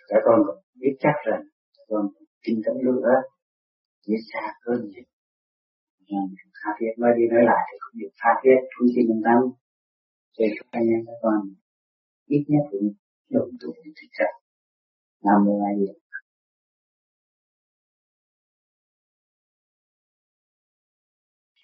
[0.09, 0.41] Các con
[0.81, 1.43] biết chắc rằng,
[1.77, 2.05] các con
[2.43, 3.11] tin tấn nữa
[4.05, 5.05] chỉ xa hơn nhiều
[6.09, 6.26] nên
[6.59, 9.41] tha thiết mới đi nói lại thì không được tha thiết không xin mình tâm
[10.34, 11.41] cho các anh em các con
[12.26, 12.88] ít nhất cũng
[13.30, 14.30] đồng tụ để thực chất
[15.24, 16.18] nam mô a di đà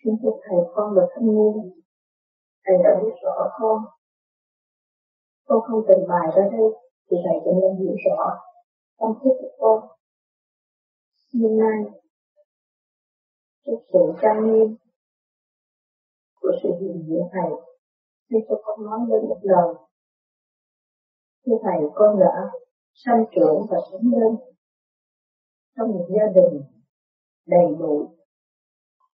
[0.04, 1.54] Xin thưa Thầy, con là thanh niên.
[2.64, 3.78] Thầy đã biết rõ con.
[5.46, 6.68] Con không trình bày ra đây,
[7.06, 8.18] thì Thầy cũng nên hiểu rõ
[8.98, 9.95] Con thích của con.
[11.42, 12.00] Hôm nay,
[13.66, 14.76] trước sự trang nghiêm
[16.40, 17.50] của sự hiện diện Thầy,
[18.30, 19.74] nên cho con nói lên một lời.
[21.46, 22.50] Thưa Thầy, con đã
[22.94, 24.36] sanh trưởng và sống lên
[25.76, 26.62] trong một gia đình
[27.46, 28.16] đầy đủ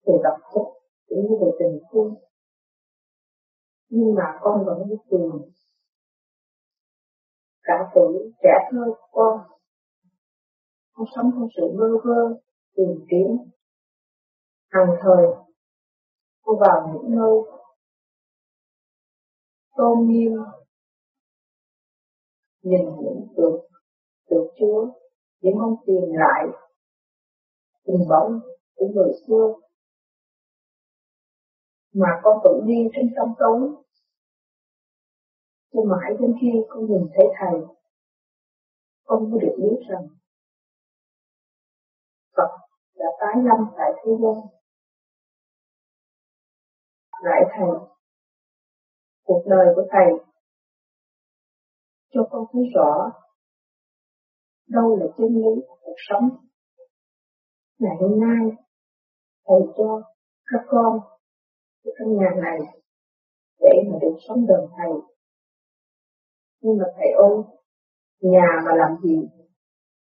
[0.06, 0.64] về vật chất
[1.08, 2.16] cũng như về tình thương
[3.90, 5.32] nhưng mà con vẫn đi tìm
[7.64, 9.57] cả tuổi trẻ thơ của con
[10.98, 12.40] con sống trong sự mơ vơ,
[12.76, 13.28] tìm kiếm.
[14.70, 15.26] Hàng thời,
[16.42, 17.34] cô vào những nơi
[19.76, 20.32] tôn nghiêm,
[22.62, 23.62] nhìn những tượng
[24.30, 24.88] tượng chúa
[25.42, 26.48] để mong tìm lại,
[27.86, 28.40] tình bóng
[28.76, 29.54] của người xưa.
[31.94, 33.70] Mà con tự đi trên tâm tối
[35.74, 37.62] cho mãi đến khi con nhìn thấy thầy,
[39.04, 40.17] con mới được biết rằng
[42.38, 42.52] Phật
[42.96, 44.38] đã tái lâm tại thế gian.
[47.22, 47.70] Lại thầy
[49.24, 50.28] cuộc đời của thầy.
[52.14, 53.12] Cho con thấy rõ
[54.68, 56.30] đâu là chân lý của cuộc sống.
[57.80, 58.58] Ngày hôm nay,
[59.48, 60.02] thầy cho
[60.46, 61.00] các con
[61.84, 62.60] của căn nhà này
[63.60, 64.92] để mà được sống gần thầy.
[66.62, 67.38] Nhưng mà thầy ơi,
[68.22, 69.18] nhà mà làm gì?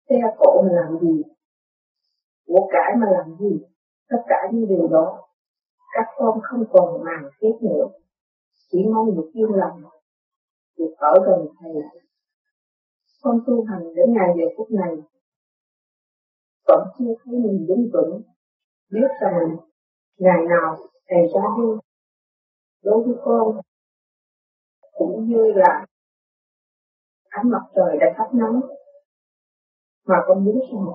[0.10, 1.33] Xe cộ mà làm gì?
[2.54, 3.66] Của cải mà làm gì?
[4.10, 5.28] Tất cả những điều đó,
[5.94, 7.88] các con không còn màng tiếc nữa.
[8.72, 9.82] Chỉ mong được yên lòng
[10.78, 11.72] được ở gần thầy
[13.22, 14.96] con tu hành đến ngày giờ phút này,
[16.68, 18.22] vẫn chưa thấy mình đứng vững.
[18.92, 19.58] Biết rằng
[20.18, 20.78] ngày nào
[21.08, 21.80] thầy ra đi,
[22.84, 23.62] đối với con
[24.92, 25.86] cũng như là
[27.30, 28.62] ánh mặt trời đã thắp nắng,
[30.08, 30.86] mà con biết rằng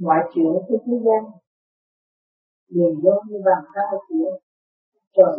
[0.00, 1.32] mọi chuyện của thế gian
[2.68, 4.38] đều do như bàn tay của
[5.16, 5.36] trời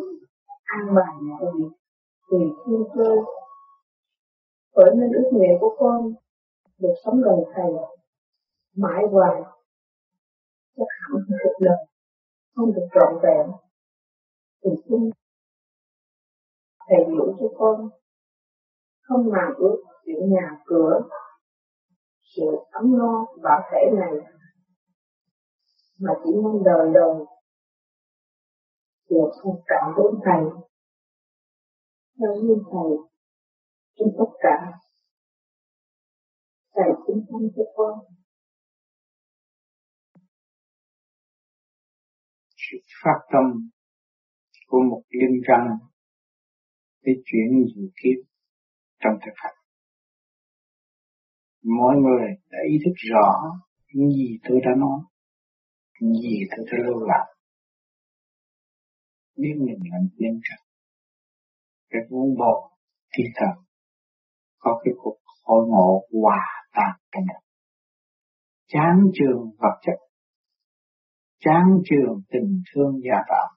[0.64, 1.76] an bài mọi việc
[2.30, 3.16] tùy thiên cơ
[4.76, 6.14] bởi nên ước nguyện của con
[6.82, 7.72] được sống gần thầy,
[8.76, 9.41] mãi hoài,
[10.78, 11.78] chắc hẳn một lần,
[12.55, 13.51] không được trọn vẹn,
[14.64, 15.09] thì xin
[16.88, 17.89] thầy hiểu cho con
[19.01, 21.01] không làm ước chuyện nhà cửa,
[22.36, 24.12] sự ấm no và thể này
[26.04, 27.16] mà chỉ mong đời đời
[29.10, 30.43] được không cảm đến thầy.
[32.20, 32.91] Theo như thầy
[33.95, 34.58] trong tất cả
[36.76, 37.99] thầy chính thân cho con.
[42.56, 43.70] Sự phát tâm
[44.68, 45.68] của một linh căn
[47.02, 48.32] để chuyển nhiều kiếp
[48.99, 49.56] trong thực hành.
[51.64, 53.28] Mọi người đã ý thức rõ
[53.93, 54.99] những gì tôi đã nói,
[56.02, 57.26] những gì tôi đã lưu lạc
[59.38, 60.60] Biết mình làm tiên căn.
[61.89, 62.72] Cái vun bồ
[63.18, 63.62] thì thật
[64.60, 67.39] có cái cuộc hội ngộ hòa tan trong đó.
[68.68, 70.12] Chán trường vật chất
[71.45, 73.47] chán trường tình thương gia tạo,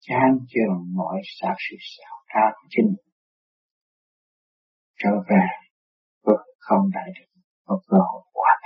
[0.00, 2.94] chán trường mọi sát sự xảo trá của chính
[4.98, 5.46] trở về
[6.26, 8.59] vực không đại được một cơ hội hòa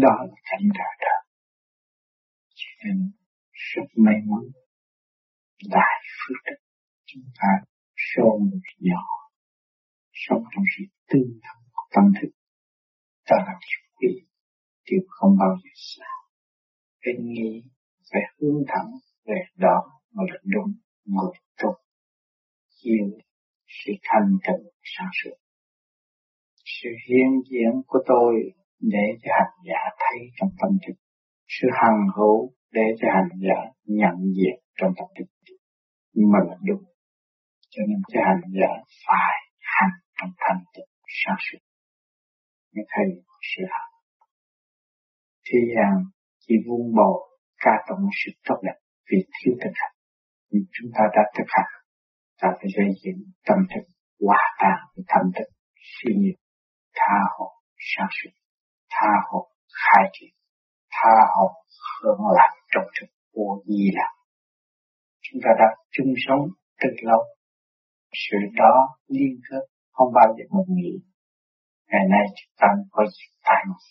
[0.00, 1.22] đó là cảnh trời đất
[2.54, 3.12] cho nên
[3.52, 4.44] rất may mắn,
[5.70, 6.56] đại phước đức,
[7.04, 7.48] chúng ta
[7.96, 9.04] số một nhỏ,
[10.12, 12.28] sống trong sự tương thân của tâm thức.
[13.26, 14.26] Ta làm chuyện gì
[14.90, 16.06] điều không bao giờ xa.
[17.00, 17.62] cái nghĩ
[18.12, 18.90] phải hướng thẳng,
[19.24, 20.72] về đó mà là đúng
[21.04, 21.32] người
[21.62, 21.76] tốt
[22.68, 23.18] chiều
[23.66, 25.36] sự thanh tịnh sáng suốt.
[26.64, 28.61] Sự hiện diện của tôi
[28.94, 30.96] để cho hành giả thấy trong tâm thức.
[31.48, 35.28] Sự hằng hữu để cho hành giả nhận diện trong tâm thức.
[36.32, 36.84] Mà là đúng.
[37.70, 38.72] Cho nên cho hành giả
[39.06, 39.36] phải
[39.76, 41.62] hành trong thanh tịnh sáng suốt.
[42.74, 43.06] Mới thấy
[43.50, 43.92] sự hành
[45.52, 45.92] thế gian
[46.40, 47.18] chỉ vun bồi
[47.64, 48.78] ca tụng sự tốt đẹp
[49.10, 49.94] vì thiếu thực hành.
[50.50, 51.72] Nhưng chúng ta đã thực hành,
[52.40, 53.84] ta phải xây dựng tâm thức
[54.26, 55.48] hòa tan với tâm thức,
[55.96, 56.32] suy nghĩ,
[56.94, 58.30] tha hồ, sáng suốt
[59.02, 59.48] tha hồ,
[59.82, 60.34] khai triển,
[60.90, 61.46] tha hồ
[62.02, 64.08] hưởng lạc trong thực vô di là
[65.22, 66.42] chúng ta đã chung sống
[66.80, 67.22] từ lâu.
[68.12, 70.92] Sự đó liên kết không bao giờ một nghĩ
[71.90, 73.82] ngày nay chúng ta có dịp tại một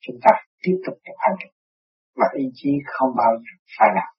[0.00, 0.30] chúng ta
[0.62, 1.36] tiếp tục thực hành
[2.16, 4.10] và ý chí không bao giờ sai lạc.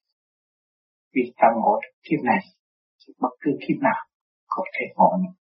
[1.14, 2.41] Vì ta ngộ được kiếp này,
[3.00, 4.02] thì bất cứ kiếp nào
[4.48, 5.36] có thể ngộ được.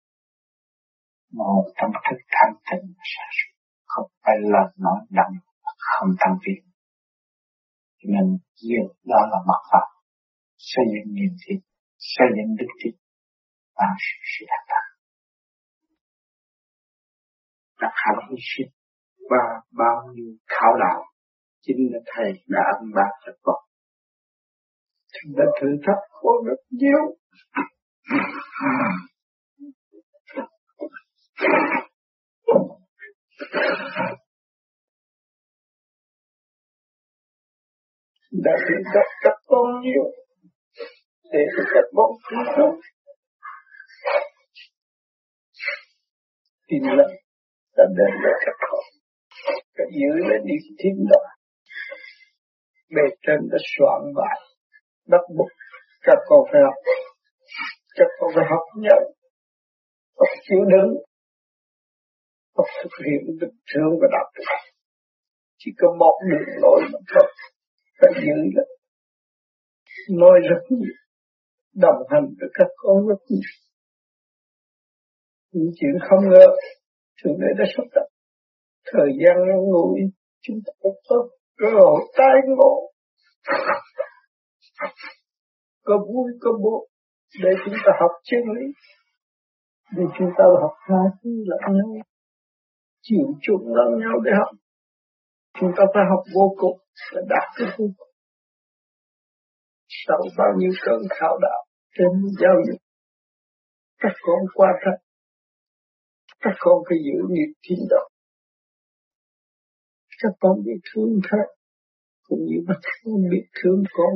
[1.30, 3.51] Ngộ tâm thức thanh tịnh và sáng suốt
[3.92, 5.34] không phải lời nói động
[5.76, 6.62] không tăng tiến
[7.98, 8.26] cho nên
[8.62, 9.86] nhiều đó là mặt pháp
[10.58, 11.58] xây dựng niềm tin,
[11.98, 12.94] xây dựng đức tin,
[13.76, 14.86] và sự sự đạt đạt
[17.80, 18.70] đã khảo hy sinh
[19.30, 21.00] và bao nhiêu khảo đạo
[21.62, 23.60] chính là thầy đã ăn bạc cho con.
[25.12, 27.02] Chúng đã thử thách con rất nhiều
[38.44, 40.04] đã thử thách các bao nhiêu
[41.32, 42.76] để được các con cứu sống
[46.68, 47.10] tin lắm
[47.76, 48.84] đã đến được các con
[49.76, 51.22] đã giữ lấy niềm tin đó
[52.94, 54.38] bề trên đã soạn bài
[55.06, 55.48] đắp buộc
[56.02, 56.74] các con phải học.
[57.96, 59.02] Các con phải học nhận
[60.18, 60.90] học chịu đựng
[62.54, 64.44] có thực hiện bình thường và đạo đức
[65.64, 67.28] chỉ có một đường lối mà thôi.
[67.98, 68.64] Phải giữ là
[70.10, 70.94] nói rất nhiều.
[71.74, 73.50] Đồng hành với các con rất nhiều.
[75.52, 76.46] Những chuyện không ngờ
[77.22, 78.06] thường Đế đã sắp đặt
[78.92, 80.00] thời gian ngắn ngủi,
[80.42, 81.24] chúng ta có tốt
[81.56, 82.92] cơ hội tai ngộ.
[85.84, 86.88] Có vui, có buồn.
[87.42, 88.66] Để chúng ta học chân lý.
[89.96, 92.11] Để chúng ta học tha thứ lẫn nhau
[93.02, 94.52] chịu chuộng lẫn nhau để học
[95.60, 96.78] chúng ta phải học vô cùng
[97.14, 98.12] và đạt cái vô cùng.
[100.06, 101.60] Sau bao nhiêu cơn khảo đạo
[101.96, 102.80] trên giao dịch,
[103.98, 104.96] các con qua thật
[106.40, 108.08] các con phải giữ nghiệp thiên đạo
[110.22, 111.46] các con biết thương khác
[112.28, 114.14] cũng như các con biết thương con.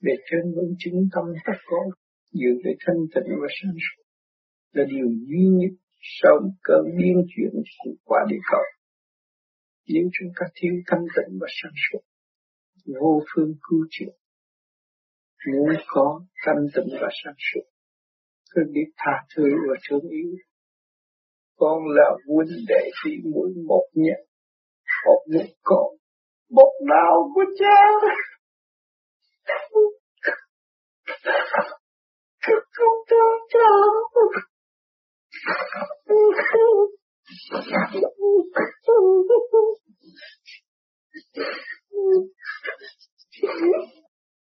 [0.00, 1.86] Để trên vững chứng tâm các con
[2.32, 4.02] giữ để thanh tịnh và sáng suốt
[4.72, 8.64] là điều duy nhất sau cơn biến chuyển của quả địa cầu.
[9.88, 12.00] Nếu chúng ta thiếu thanh tịnh và sáng suốt
[13.00, 14.12] vô phương cứu chữa
[15.52, 17.66] muốn có thanh tịnh và sáng suốt
[18.50, 20.30] cứ biết tha thứ và thương yêu.
[21.56, 24.20] Con là huynh đệ chỉ mỗi một nhận,
[25.06, 26.00] một người con
[26.50, 27.76] một đạo của cha.
[32.72, 33.68] Không thương cha.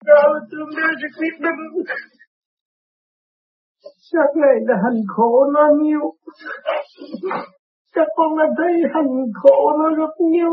[0.05, 1.83] Đạo tương đương sẽ quyết định
[4.11, 6.13] Chắc này là hành khổ nó nhiều.
[7.95, 10.49] Chắc con đã thấy hành khổ nó rất nhiều.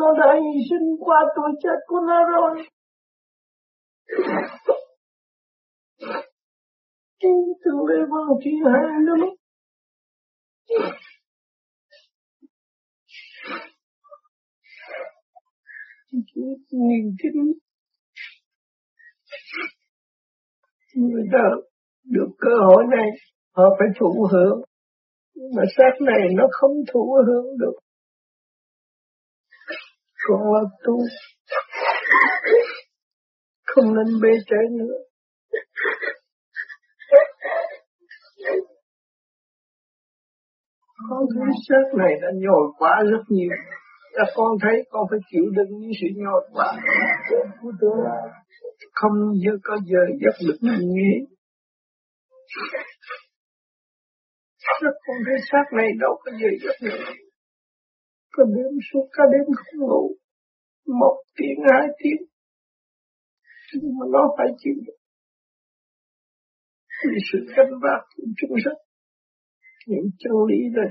[0.00, 2.64] Nó đã hy sinh qua tuổi chết của nó rồi.
[7.64, 9.18] Thượng Đế vào thiên hạ lắm
[16.12, 16.34] nhìn
[16.70, 17.32] niềm tin
[20.94, 21.38] người ta
[22.04, 23.08] được cơ hội này
[23.56, 24.60] họ phải thụ hưởng
[25.56, 27.74] mà xác này nó không thụ hưởng được
[30.28, 30.98] còn là tu
[33.62, 35.13] không nên bê trễ nữa.
[41.14, 43.50] Con thấy xác này đã nhồi quá rất nhiều.
[44.16, 46.68] Các con thấy con phải chịu đựng những sự nhồi quá.
[47.60, 47.96] Của tôi
[48.92, 49.12] không
[49.42, 51.12] giờ có giờ giấc được mình nghĩ.
[54.80, 57.04] Các con thấy xác này đâu có giờ giấc được.
[58.32, 60.16] Có đêm suốt cả đêm không ngủ.
[61.00, 62.22] Một tiếng, hai tiếng.
[63.74, 64.98] Nhưng mà nó phải chịu được.
[67.10, 68.83] Vì sự canh bạc của chúng sanh
[69.86, 70.84] những chân lý là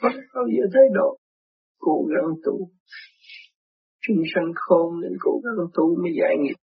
[0.00, 1.18] không bao giờ thay đổi
[1.78, 2.70] cố gắng tu.
[4.00, 6.58] Chúng sanh khôn nên cố gắng tu mới giải nghiệp.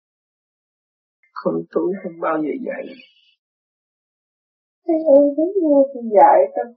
[1.34, 3.04] Không tu không bao giờ giải nghiệp.
[4.88, 6.68] Thế ơi, đúng như thì dạy tâm.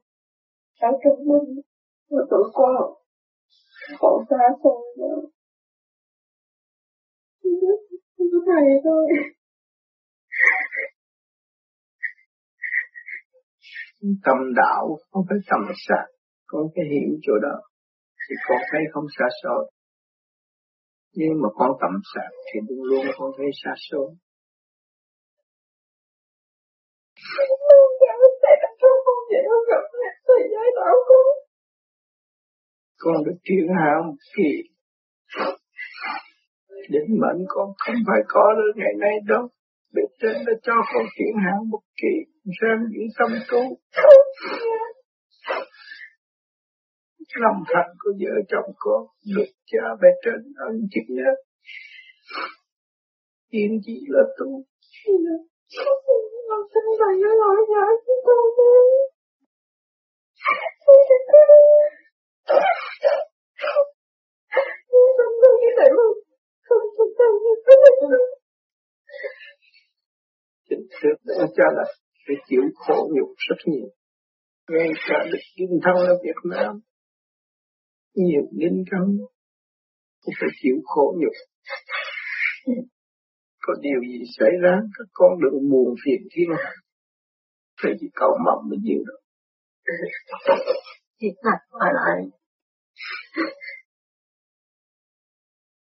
[0.81, 1.63] Ở trong mình
[2.09, 2.97] của tụi con
[3.99, 5.21] Khổ xa xôi nữa.
[8.17, 9.07] Không có thầy thôi.
[14.25, 16.07] Tâm đạo không phải tâm sát
[16.47, 17.57] con phải hiểu chỗ đó
[18.29, 19.71] thì con thấy không xa xôi.
[21.15, 24.09] Nhưng mà con tâm sát thì luôn luôn con thấy xa xôi.
[32.99, 34.51] Con được chuyển hạ một kỳ
[36.91, 39.49] định mệnh con không phải có được ngày nay đâu
[39.97, 42.15] bên trên đã cho con chuyển hạng một kỳ
[42.61, 43.63] xem những tâm tu.
[47.43, 49.03] Lòng thành của vợ chồng con
[49.35, 51.31] Được cha bề trên ân chính nhớ.
[53.51, 54.49] Yên chỉ là tu.
[56.49, 58.71] Con xin thầy nó lỗi lỗi với con đi.
[65.19, 66.05] Không có như vậy mà
[66.69, 67.39] Không không không
[68.01, 68.37] không
[70.69, 71.85] Chính thức đã cho là
[72.27, 73.89] phải chịu khổ nhục rất nhiều.
[74.69, 76.81] Ngay cả được kinh thân ở Việt Nam,
[78.15, 79.19] nhiều linh thân
[80.21, 81.37] cũng phải chịu khổ nhục.
[83.63, 86.73] Có điều gì xảy ra, các con đừng buồn phiền thiên hạ.
[87.83, 89.21] Phải chỉ cầu mong mới chịu được.
[91.21, 92.17] Thì thật phải lại.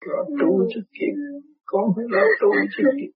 [0.01, 1.15] Lo tu cho kịp,
[1.65, 3.13] con phải lo tu cho kịp.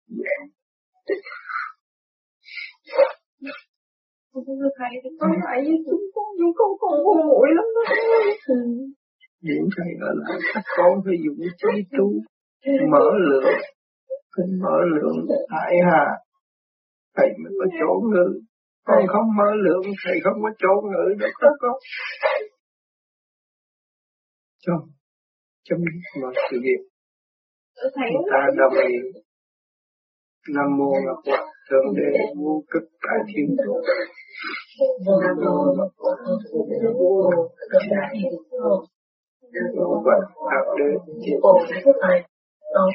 [4.79, 7.83] Thầy thì con lại với chúng con nhưng con còn ngu muội lắm đó.
[9.41, 12.07] Những thầy gọi là các con phải dùng trí tu,
[12.93, 13.55] mở lượng,
[14.37, 16.07] phải mở lượng hại hà,
[17.17, 18.41] thầy mới có chỗ ngự.
[18.85, 21.77] Con không mở lượng, thầy không có chỗ ngự đâu các con.
[24.59, 24.73] Cho,
[25.65, 26.81] chấm dứt mọi sự việc.
[28.13, 28.95] Chúng ta đồng ý.
[30.49, 33.83] Nam mô Ngọc Phật Thượng Đế Vô Cực Đại Thiên Tôn.
[35.23, 37.31] Nam mô Ngọc Phật Thượng Đế Vô
[37.71, 38.79] Cực Đại Thiên Tôn.
[39.53, 40.91] Nam mô Phật Thượng Đế
[41.25, 41.57] Thiên Tôn.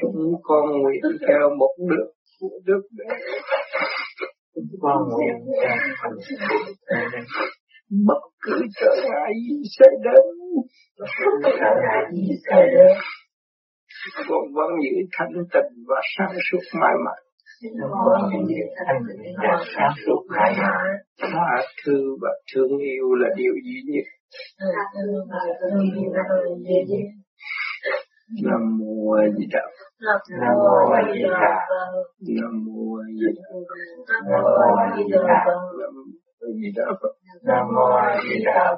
[0.01, 3.05] Chúng con nguyện theo một đức của đức để
[4.53, 6.15] chúng con nguyện theo hành
[8.07, 10.23] bất cứ trở ngại gì sẽ đến
[11.59, 12.97] trở ngại gì sẽ đến
[14.29, 17.28] con vẫn giữ thanh tịnh và sáng suốt mãi mãi
[19.75, 20.91] sáng suốt khai mãi
[21.21, 24.05] tha thứ và thương yêu là điều duy nhất
[28.43, 29.61] Nam mô A Di Đà
[30.41, 31.67] Nam mô A Di Đà
[32.41, 33.49] Nam mô A Di Đà
[34.29, 36.85] Nam mô A Di Đà Nam mô A Di Đà
[37.43, 38.75] Nam mô A Di Đà